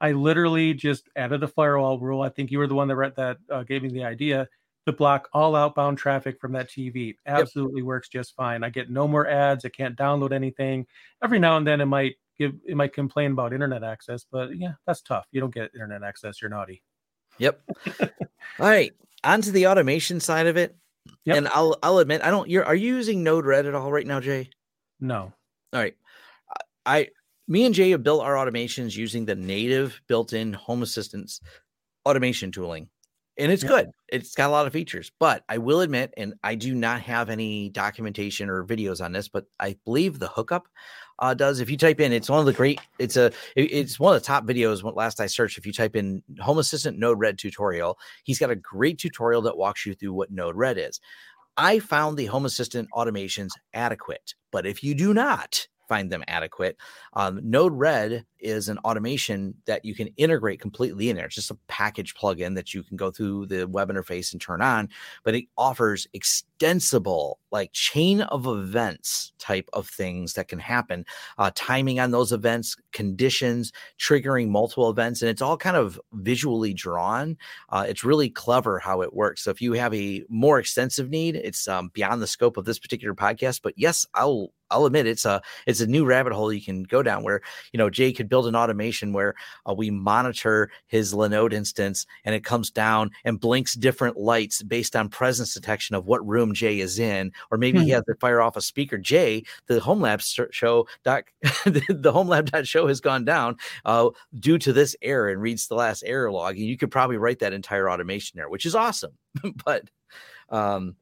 [0.00, 3.16] i literally just added a firewall rule i think you were the one that read
[3.16, 4.48] that uh, gave me the idea
[4.86, 7.86] to block all outbound traffic from that tv absolutely yep.
[7.86, 8.64] works just fine.
[8.64, 10.86] I get no more ads i can't download anything.
[11.22, 14.72] Every now and then it might give it might complain about internet access but yeah
[14.86, 15.26] that's tough.
[15.32, 16.82] You don't get internet access you're naughty.
[17.38, 17.60] Yep.
[18.00, 18.08] All
[18.60, 18.92] right
[19.24, 20.76] on to the automation side of it
[21.24, 21.36] Yep.
[21.36, 22.48] And I'll I'll admit I don't.
[22.48, 24.50] You're are you using Node-RED at all right now, Jay?
[25.00, 25.32] No.
[25.72, 25.94] All right.
[26.86, 27.08] I
[27.46, 31.40] me and Jay have built our automations using the native built-in Home Assistant's
[32.06, 32.88] automation tooling.
[33.38, 33.90] And it's good.
[34.08, 37.30] It's got a lot of features, but I will admit, and I do not have
[37.30, 40.66] any documentation or videos on this, but I believe the hookup
[41.18, 41.60] uh, does.
[41.60, 42.80] If you type in, it's one of the great.
[42.98, 43.32] It's a.
[43.56, 44.82] It's one of the top videos.
[44.94, 48.98] Last I searched, if you type in Home Assistant Node-RED tutorial, he's got a great
[48.98, 51.00] tutorial that walks you through what Node-RED is.
[51.56, 56.76] I found the Home Assistant automations adequate, but if you do not, find them adequate.
[57.14, 61.26] Um, Node-RED is an automation that you can integrate completely in there.
[61.26, 64.62] It's just a package plugin that you can go through the web interface and turn
[64.62, 64.90] on,
[65.24, 66.06] but it offers
[66.58, 71.06] extensible, like chain of events type of things that can happen,
[71.38, 76.74] uh, timing on those events, conditions, triggering multiple events, and it's all kind of visually
[76.74, 77.36] drawn.
[77.68, 79.42] Uh, it's really clever how it works.
[79.42, 82.80] So if you have a more extensive need, it's um, beyond the scope of this
[82.80, 83.60] particular podcast.
[83.62, 87.02] But yes, I'll I'll admit it's a it's a new rabbit hole you can go
[87.02, 87.40] down where
[87.72, 89.34] you know Jay could build an automation where
[89.68, 94.94] uh, we monitor his Linode instance and it comes down and blinks different lights based
[94.94, 97.86] on presence detection of what room Jay is in, or maybe mm-hmm.
[97.86, 97.96] he hmm.
[97.96, 98.98] has to fire off a speaker.
[98.98, 101.32] Jay, the home lab show doc,
[101.64, 105.74] the home lab show has gone down uh, due to this error and reads the
[105.74, 109.12] last error log, and you could probably write that entire automation there, which is awesome.
[109.64, 109.88] but
[110.50, 110.96] um,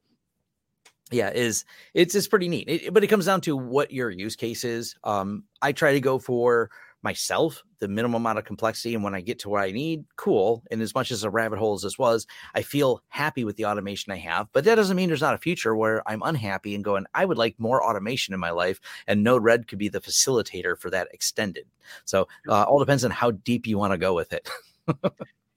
[1.11, 4.35] yeah is it's it's pretty neat it, but it comes down to what your use
[4.35, 6.69] case is um i try to go for
[7.07, 10.61] myself the minimum amount of complexity and when i get to what i need cool
[10.71, 13.63] and as much as a rabbit hole as this was i feel happy with the
[13.63, 16.83] automation i have but that doesn't mean there's not a future where i'm unhappy and
[16.83, 20.77] going i would like more automation in my life and node-red could be the facilitator
[20.77, 21.65] for that extended
[22.03, 24.49] so uh, all depends on how deep you want to go with it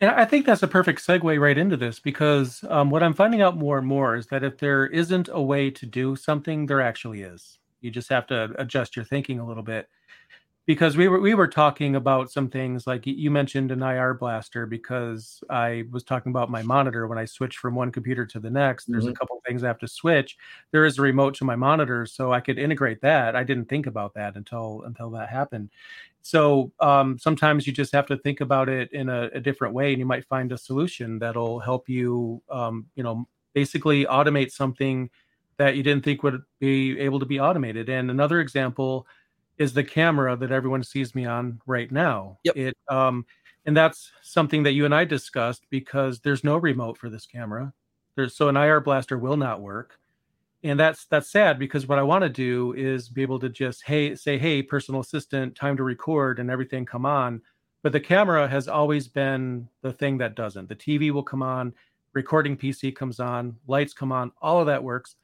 [0.02, 3.42] And I think that's a perfect segue right into this because um, what I'm finding
[3.42, 6.80] out more and more is that if there isn't a way to do something, there
[6.80, 7.58] actually is.
[7.82, 9.88] You just have to adjust your thinking a little bit.
[10.66, 14.66] Because we were we were talking about some things like you mentioned an IR blaster
[14.66, 18.50] because I was talking about my monitor when I switch from one computer to the
[18.50, 18.84] next.
[18.84, 19.12] There's mm-hmm.
[19.12, 20.36] a couple things I have to switch.
[20.70, 23.34] There is a remote to my monitor, so I could integrate that.
[23.34, 25.70] I didn't think about that until until that happened
[26.22, 29.90] so um, sometimes you just have to think about it in a, a, different way
[29.90, 35.08] and you might find a solution that'll help you um, you know basically automate something
[35.56, 39.06] that you didn't think would be able to be automated and another example
[39.60, 42.38] is the camera that everyone sees me on right now.
[42.44, 42.56] Yep.
[42.56, 43.26] it um,
[43.66, 47.72] and that's something that you and i discussed because there's no remote for this camera.
[48.16, 49.98] There's so an ir blaster will not work.
[50.64, 53.84] And that's that's sad because what I want to do is be able to just
[53.84, 57.42] hey say hey personal assistant time to record and everything come on.
[57.82, 60.68] But the camera has always been the thing that doesn't.
[60.68, 61.74] The TV will come on
[62.14, 65.16] recording PC comes on lights come on all of that works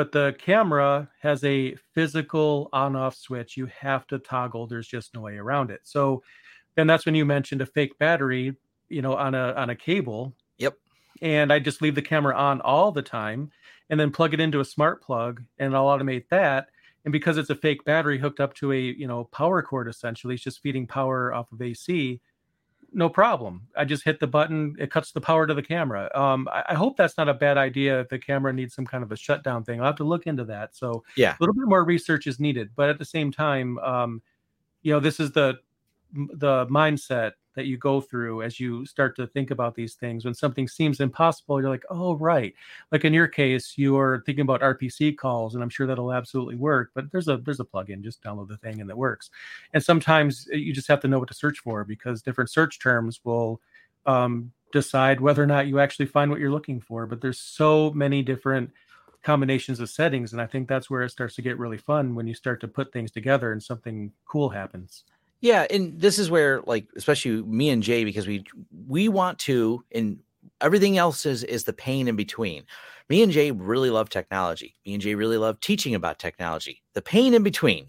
[0.00, 3.58] but the camera has a physical on off switch.
[3.58, 4.66] You have to toggle.
[4.66, 5.80] There's just no way around it.
[5.82, 6.22] So
[6.74, 8.56] then that's when you mentioned a fake battery,
[8.88, 10.34] you know, on a on a cable.
[10.56, 10.78] Yep.
[11.20, 13.50] And I just leave the camera on all the time
[13.90, 16.68] and then plug it into a smart plug and I'll automate that.
[17.04, 20.32] And because it's a fake battery hooked up to a, you know, power cord essentially,
[20.32, 22.22] it's just feeding power off of AC
[22.92, 23.66] no problem.
[23.76, 24.76] I just hit the button.
[24.78, 26.10] It cuts the power to the camera.
[26.14, 28.00] Um, I, I, hope that's not a bad idea.
[28.00, 30.44] If the camera needs some kind of a shutdown thing, I'll have to look into
[30.44, 30.74] that.
[30.74, 32.70] So yeah, a little bit more research is needed.
[32.74, 34.22] But at the same time, um,
[34.82, 35.58] you know, this is the
[36.12, 40.24] the mindset that you go through as you start to think about these things.
[40.24, 42.54] When something seems impossible, you're like, oh, right.
[42.90, 46.54] Like in your case, you are thinking about RPC calls, and I'm sure that'll absolutely
[46.54, 46.92] work.
[46.94, 49.28] But there's a there's a plugin, just download the thing and it works.
[49.74, 52.80] And sometimes uh, you just have to know what to search for because different search
[52.80, 53.60] terms will
[54.06, 57.04] um, decide whether or not you actually find what you're looking for.
[57.04, 58.70] But there's so many different
[59.22, 62.26] combinations of settings, and I think that's where it starts to get really fun when
[62.26, 65.04] you start to put things together and something cool happens.
[65.40, 68.44] Yeah, and this is where like especially me and Jay because we
[68.86, 70.20] we want to and
[70.60, 72.64] everything else is is the pain in between.
[73.08, 74.76] Me and Jay really love technology.
[74.86, 76.82] Me and Jay really love teaching about technology.
[76.94, 77.86] The pain in between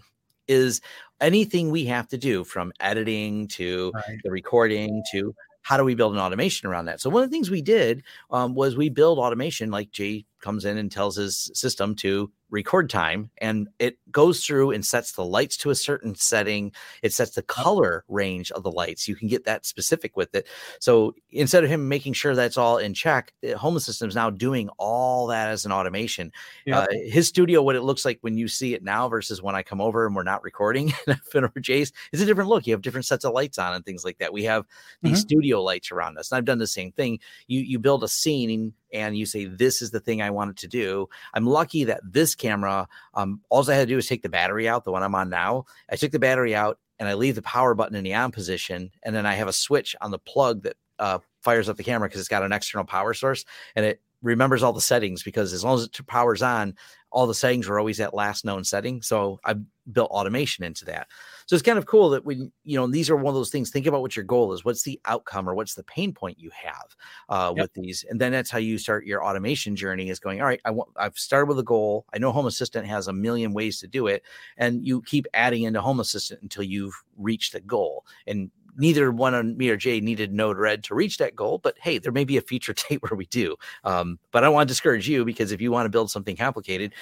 [0.47, 0.81] is
[1.19, 4.19] anything we have to do from editing to right.
[4.23, 6.99] the recording to how do we build an automation around that?
[6.99, 10.65] So one of the things we did um, was we build automation like Jay comes
[10.65, 15.23] in and tells his system to record time and it goes through and sets the
[15.23, 16.71] lights to a certain setting.
[17.01, 19.07] It sets the color range of the lights.
[19.07, 20.47] You can get that specific with it.
[20.79, 24.29] So instead of him making sure that's all in check the home assistant is now
[24.29, 26.31] doing all that as an automation.
[26.65, 26.75] Yep.
[26.77, 29.63] uh, his studio what it looks like when you see it now versus when i
[29.63, 32.67] come over and we're not recording and over jay's is a different look.
[32.67, 34.33] You have different sets of lights on and things like that.
[34.33, 34.65] We have
[35.01, 35.19] these mm-hmm.
[35.19, 37.19] studio lights around us and i've done the same thing.
[37.47, 40.67] You you build a scene and you say this is the thing i wanted to
[40.67, 41.07] do.
[41.33, 44.67] I'm lucky that this camera um, all i had to do is take the battery
[44.67, 45.65] out the one i'm on now.
[45.89, 48.91] I took the battery out and i leave the power button in the on position
[49.03, 52.07] and then i have a switch on the plug that uh, fires up the camera
[52.07, 53.43] because it's got an external power source
[53.75, 56.75] and it remembers all the settings because as long as it powers on
[57.11, 59.01] all the settings are always at last known setting.
[59.01, 59.55] So I
[59.91, 61.07] built automation into that.
[61.45, 63.69] So it's kind of cool that when you know these are one of those things.
[63.69, 64.63] Think about what your goal is.
[64.63, 66.95] What's the outcome or what's the pain point you have
[67.27, 67.63] uh, yep.
[67.63, 70.09] with these, and then that's how you start your automation journey.
[70.09, 70.61] Is going all right.
[70.63, 70.89] I want.
[70.95, 72.05] I've started with a goal.
[72.13, 74.23] I know Home Assistant has a million ways to do it,
[74.57, 78.05] and you keep adding into Home Assistant until you've reached the goal.
[78.27, 78.51] And
[78.81, 82.11] neither one on me or Jay needed Node-RED to reach that goal, but hey, there
[82.11, 83.55] may be a future date where we do.
[83.83, 86.35] Um, but I don't want to discourage you because if you want to build something
[86.35, 86.93] complicated,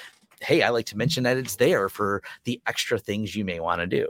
[0.42, 3.82] hey, I like to mention that it's there for the extra things you may want
[3.82, 4.08] to do.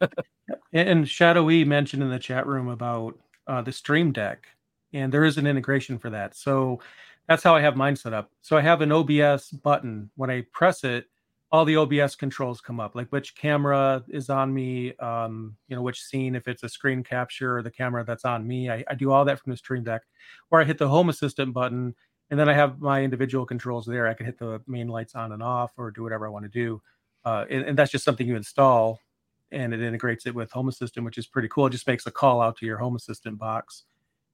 [0.72, 4.46] and Shadowy mentioned in the chat room about uh, the Stream Deck,
[4.92, 6.34] and there is an integration for that.
[6.36, 6.80] So
[7.28, 8.30] that's how I have mine set up.
[8.40, 10.10] So I have an OBS button.
[10.16, 11.06] When I press it,
[11.52, 15.82] all the OBS controls come up, like which camera is on me, um, you know,
[15.82, 18.70] which scene, if it's a screen capture or the camera that's on me.
[18.70, 20.02] I, I do all that from the Stream Deck.
[20.50, 21.94] Or I hit the Home Assistant button,
[22.30, 24.06] and then I have my individual controls there.
[24.06, 26.50] I can hit the main lights on and off, or do whatever I want to
[26.50, 26.80] do.
[27.24, 29.00] Uh, and, and that's just something you install,
[29.50, 31.66] and it integrates it with Home Assistant, which is pretty cool.
[31.66, 33.84] It just makes a call out to your Home Assistant box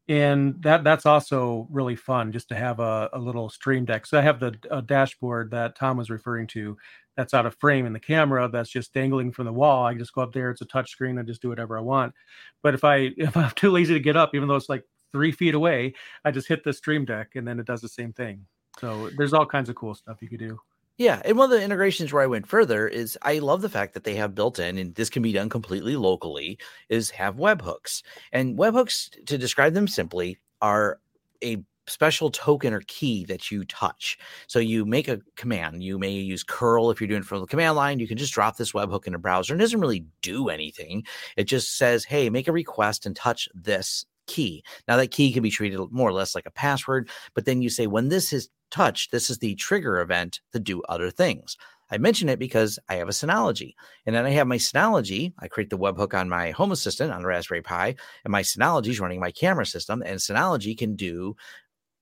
[0.08, 4.06] and that that's also really fun just to have a, a little stream deck.
[4.06, 4.52] So i have the
[4.86, 6.76] dashboard that tom was referring to
[7.16, 9.84] that's out of frame in the camera that's just dangling from the wall.
[9.84, 12.14] I just go up there it's a touch screen i just do whatever i want.
[12.62, 15.32] But if i if i'm too lazy to get up even though it's like three
[15.32, 15.94] feet away
[16.24, 18.46] i just hit the stream deck and then it does the same thing.
[18.78, 20.58] So there's all kinds of cool stuff you could do
[20.98, 23.94] yeah, and one of the integrations where I went further is I love the fact
[23.94, 28.02] that they have built in, and this can be done completely locally, is have webhooks.
[28.32, 30.98] And webhooks, to describe them simply, are
[31.44, 34.18] a special token or key that you touch.
[34.46, 35.82] So you make a command.
[35.82, 38.00] You may use curl if you're doing it from the command line.
[38.00, 39.52] You can just drop this webhook in a browser.
[39.52, 41.04] And it doesn't really do anything.
[41.36, 44.62] It just says, hey, make a request and touch this key.
[44.88, 47.70] Now that key can be treated more or less like a password, but then you
[47.70, 51.56] say when this is touched, this is the trigger event to do other things.
[51.90, 53.74] I mention it because I have a Synology.
[54.06, 55.32] And then I have my Synology.
[55.38, 59.00] I create the webhook on my Home Assistant on Raspberry Pi, and my Synology is
[59.00, 60.02] running my camera system.
[60.04, 61.36] And Synology can do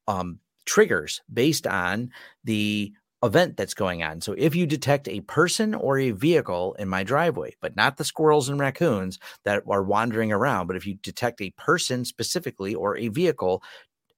[0.08, 2.10] um, triggers based on
[2.44, 2.92] the
[3.24, 4.20] event that's going on.
[4.20, 8.04] So if you detect a person or a vehicle in my driveway, but not the
[8.04, 12.96] squirrels and raccoons that are wandering around, but if you detect a person specifically or
[12.96, 13.62] a vehicle,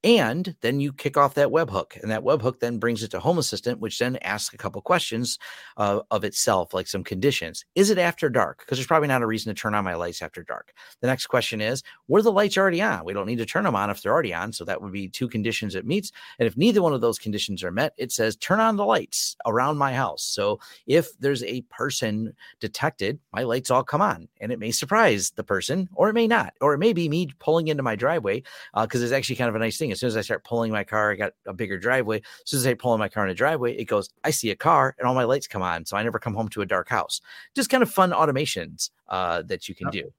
[0.05, 3.39] And then you kick off that webhook, and that webhook then brings it to Home
[3.39, 5.39] Assistant, which then asks a couple questions
[5.79, 7.65] uh, of itself, like some conditions.
[7.75, 8.59] Is it after dark?
[8.59, 10.73] Because there's probably not a reason to turn on my lights after dark.
[11.01, 13.05] The next question is, were the lights already on?
[13.05, 14.53] We don't need to turn them on if they're already on.
[14.53, 16.13] So that would be two conditions it meets.
[16.39, 19.37] And if neither one of those conditions are met, it says turn on the lights
[19.45, 20.23] around my house.
[20.23, 25.31] So if there's a person detected, my lights all come on, and it may surprise
[25.31, 28.43] the person, or it may not, or it may be me pulling into my driveway
[28.75, 29.86] because uh, it's actually kind of a nice thing.
[29.93, 32.19] As soon as I start pulling my car, I got a bigger driveway.
[32.19, 34.51] As soon as I pull in my car in a driveway, it goes, I see
[34.51, 35.85] a car and all my lights come on.
[35.85, 37.21] So I never come home to a dark house.
[37.55, 40.13] Just kind of fun automations uh, that you can do.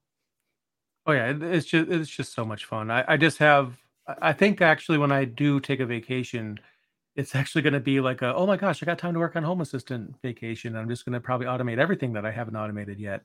[1.06, 2.90] Oh yeah, it's just it's just so much fun.
[2.90, 3.78] I, I just have
[4.20, 6.60] I think actually when I do take a vacation,
[7.16, 9.34] it's actually going to be like a oh my gosh, I got time to work
[9.34, 10.76] on Home Assistant vacation.
[10.76, 13.22] I'm just going to probably automate everything that I haven't automated yet,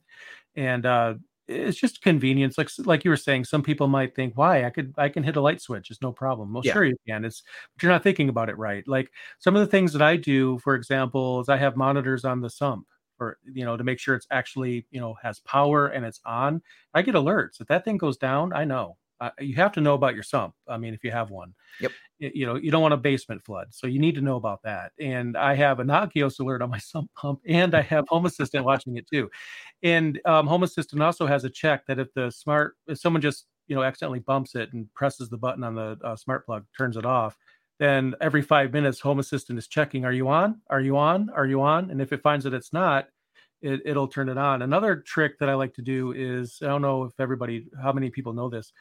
[0.56, 1.14] and uh,
[1.46, 4.64] it's just convenience like like you were saying some people might think why?
[4.64, 6.52] I could i can hit a light switch it's no problem.
[6.52, 6.72] Well yeah.
[6.72, 7.42] sure you can it's
[7.74, 10.58] but you're not thinking about it right like some of the things that i do
[10.58, 12.86] for example is i have monitors on the sump
[13.20, 16.62] or you know to make sure it's actually you know has power and it's on
[16.94, 19.94] i get alerts if that thing goes down i know uh, you have to know
[19.94, 20.54] about your sump.
[20.68, 21.92] I mean, if you have one, yep.
[22.18, 24.92] You know, you don't want a basement flood, so you need to know about that.
[25.00, 28.64] And I have a Nagios alert on my sump pump, and I have Home Assistant
[28.64, 29.30] watching it too.
[29.82, 33.46] And um, Home Assistant also has a check that if the smart, if someone just
[33.66, 36.96] you know accidentally bumps it and presses the button on the uh, smart plug, turns
[36.96, 37.36] it off,
[37.80, 40.60] then every five minutes, Home Assistant is checking: Are you on?
[40.70, 41.30] Are you on?
[41.30, 41.90] Are you on?
[41.90, 43.08] And if it finds that it's not,
[43.64, 44.62] it, will turn it on.
[44.62, 48.10] Another trick that I like to do is I don't know if everybody, how many
[48.10, 48.72] people know this,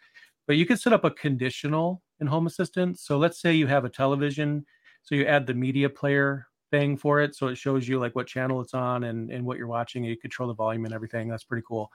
[0.47, 2.99] but you can set up a conditional in Home Assistant.
[2.99, 4.65] So let's say you have a television,
[5.01, 8.25] so you add the media player thing for it, so it shows you like what
[8.25, 10.03] channel it's on and and what you're watching.
[10.03, 11.29] And you control the volume and everything.
[11.29, 11.91] That's pretty cool.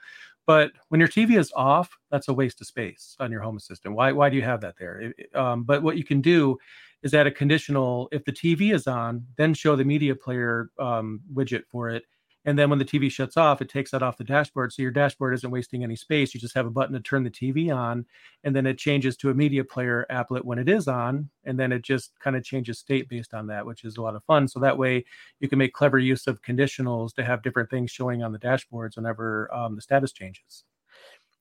[0.46, 3.94] But when your TV is off, that's a waste of space on your Home Assistant.
[3.94, 5.12] Why why do you have that there?
[5.34, 6.56] um, but what you can do
[7.02, 8.08] is add a conditional.
[8.12, 12.04] If the TV is on, then show the media player um, widget for it
[12.48, 14.72] and then when the TV shuts off, it takes that off the dashboard.
[14.72, 16.32] So your dashboard isn't wasting any space.
[16.32, 18.06] You just have a button to turn the TV on,
[18.42, 21.28] and then it changes to a media player applet when it is on.
[21.44, 24.16] And then it just kind of changes state based on that, which is a lot
[24.16, 24.48] of fun.
[24.48, 25.04] So that way
[25.40, 28.96] you can make clever use of conditionals to have different things showing on the dashboards
[28.96, 30.64] whenever um, the status changes.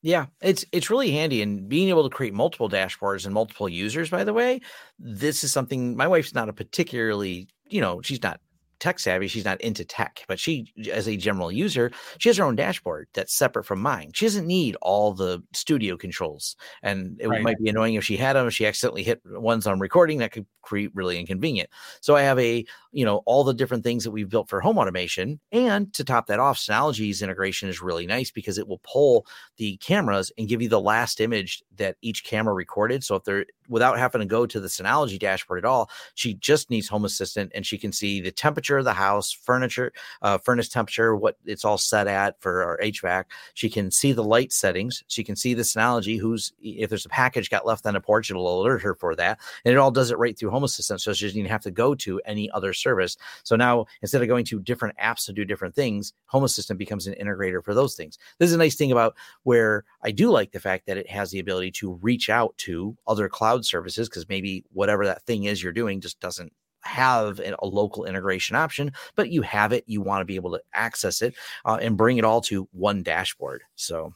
[0.02, 4.10] Yeah, it's it's really handy and being able to create multiple dashboards and multiple users.
[4.10, 4.60] By the way,
[4.98, 8.40] this is something my wife's not a particularly, you know, she's not
[8.80, 9.28] tech savvy.
[9.28, 13.08] She's not into tech, but she, as a general user, she has her own dashboard
[13.12, 14.10] that's separate from mine.
[14.14, 16.56] She doesn't need all the studio controls.
[16.82, 17.42] And it right.
[17.42, 20.32] might be annoying if she had them, if she accidentally hit ones on recording, that
[20.32, 21.70] could create really inconvenient.
[22.00, 24.78] So I have a, you know, all the different things that we've built for home
[24.78, 25.40] automation.
[25.50, 29.26] And to top that off, Synology's integration is really nice because it will pull
[29.56, 33.02] the cameras and give you the last image that each camera recorded.
[33.02, 36.70] So if they're without having to go to the Synology dashboard at all, she just
[36.70, 39.92] needs Home Assistant and she can see the temperature temperature of the house, furniture,
[40.22, 43.24] uh, furnace temperature, what it's all set at for our HVAC.
[43.54, 45.02] She can see the light settings.
[45.08, 46.18] She can see the Synology.
[46.18, 49.40] Who's if there's a package got left on the porch, it'll alert her for that,
[49.64, 51.70] and it all does it right through Home Assistant, so she doesn't even have to
[51.70, 53.16] go to any other service.
[53.42, 57.06] So now instead of going to different apps to do different things, Home Assistant becomes
[57.06, 58.18] an integrator for those things.
[58.38, 61.30] This is a nice thing about where I do like the fact that it has
[61.30, 65.62] the ability to reach out to other cloud services because maybe whatever that thing is
[65.62, 66.52] you're doing just doesn't
[66.88, 69.84] have a local integration option, but you have it.
[69.86, 71.34] You want to be able to access it
[71.64, 73.62] uh, and bring it all to one dashboard.
[73.76, 74.12] So,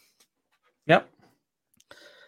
[0.87, 1.09] yep.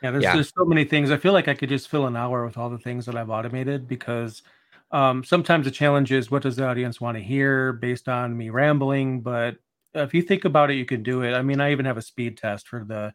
[0.03, 0.35] Yeah, there's, yeah.
[0.35, 1.11] there's so many things.
[1.11, 3.31] I feel like I could just fill an hour with all the things that I've
[3.31, 4.43] automated because
[4.91, 8.51] um, sometimes the challenge is what does the audience want to hear based on me
[8.51, 9.23] rambling.
[9.23, 9.57] But
[9.95, 11.33] if you think about it, you can do it.
[11.33, 13.15] I mean, I even have a speed test for the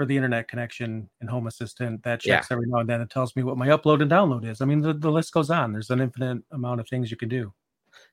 [0.00, 2.54] for the internet connection in Home Assistant that checks yeah.
[2.54, 3.02] every now and then.
[3.02, 4.62] It tells me what my upload and download is.
[4.62, 5.74] I mean, the, the list goes on.
[5.74, 7.52] There's an infinite amount of things you can do.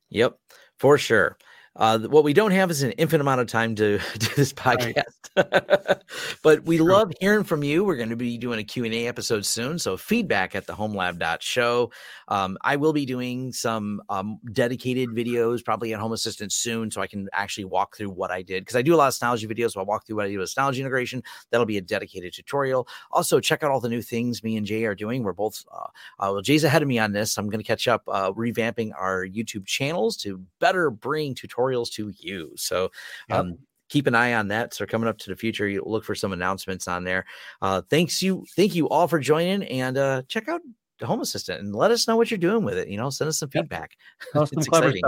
[0.10, 0.38] Yep,
[0.80, 1.38] for sure.
[1.78, 5.04] Uh, what we don't have is an infinite amount of time to do this podcast,
[5.36, 6.02] right.
[6.44, 6.88] but we True.
[6.88, 7.84] love hearing from you.
[7.84, 9.78] We're going to be doing a Q&A episode soon.
[9.78, 11.92] So feedback at the homelab.show.
[12.30, 16.90] Um, I will be doing some um, dedicated videos probably at Home Assistant soon.
[16.90, 19.14] So I can actually walk through what I did because I do a lot of
[19.14, 19.74] Synology videos.
[19.74, 21.22] So I'll walk through what I do with Synology integration.
[21.52, 22.88] That'll be a dedicated tutorial.
[23.12, 25.22] Also check out all the new things me and Jay are doing.
[25.22, 25.78] We're both, uh,
[26.20, 27.38] uh, well, Jay's ahead of me on this.
[27.38, 31.91] I'm going to catch up, uh, revamping our YouTube channels to better bring tutorials tutorials
[31.93, 32.51] to you.
[32.55, 32.91] So,
[33.30, 33.39] yep.
[33.39, 33.57] um,
[33.89, 34.74] keep an eye on that.
[34.74, 37.26] So coming up to the future, you look for some announcements on there.
[37.61, 40.61] Uh, thanks you, thank you all for joining, and uh, check out
[41.03, 42.88] Home Assistant and let us know what you're doing with it.
[42.88, 43.91] You know, send us some feedback.
[44.34, 45.01] Some exciting.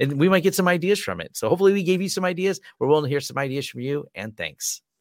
[0.00, 1.36] And we might get some ideas from it.
[1.36, 2.58] So hopefully we gave you some ideas.
[2.78, 4.06] We're willing to hear some ideas from you.
[4.14, 4.80] And thanks.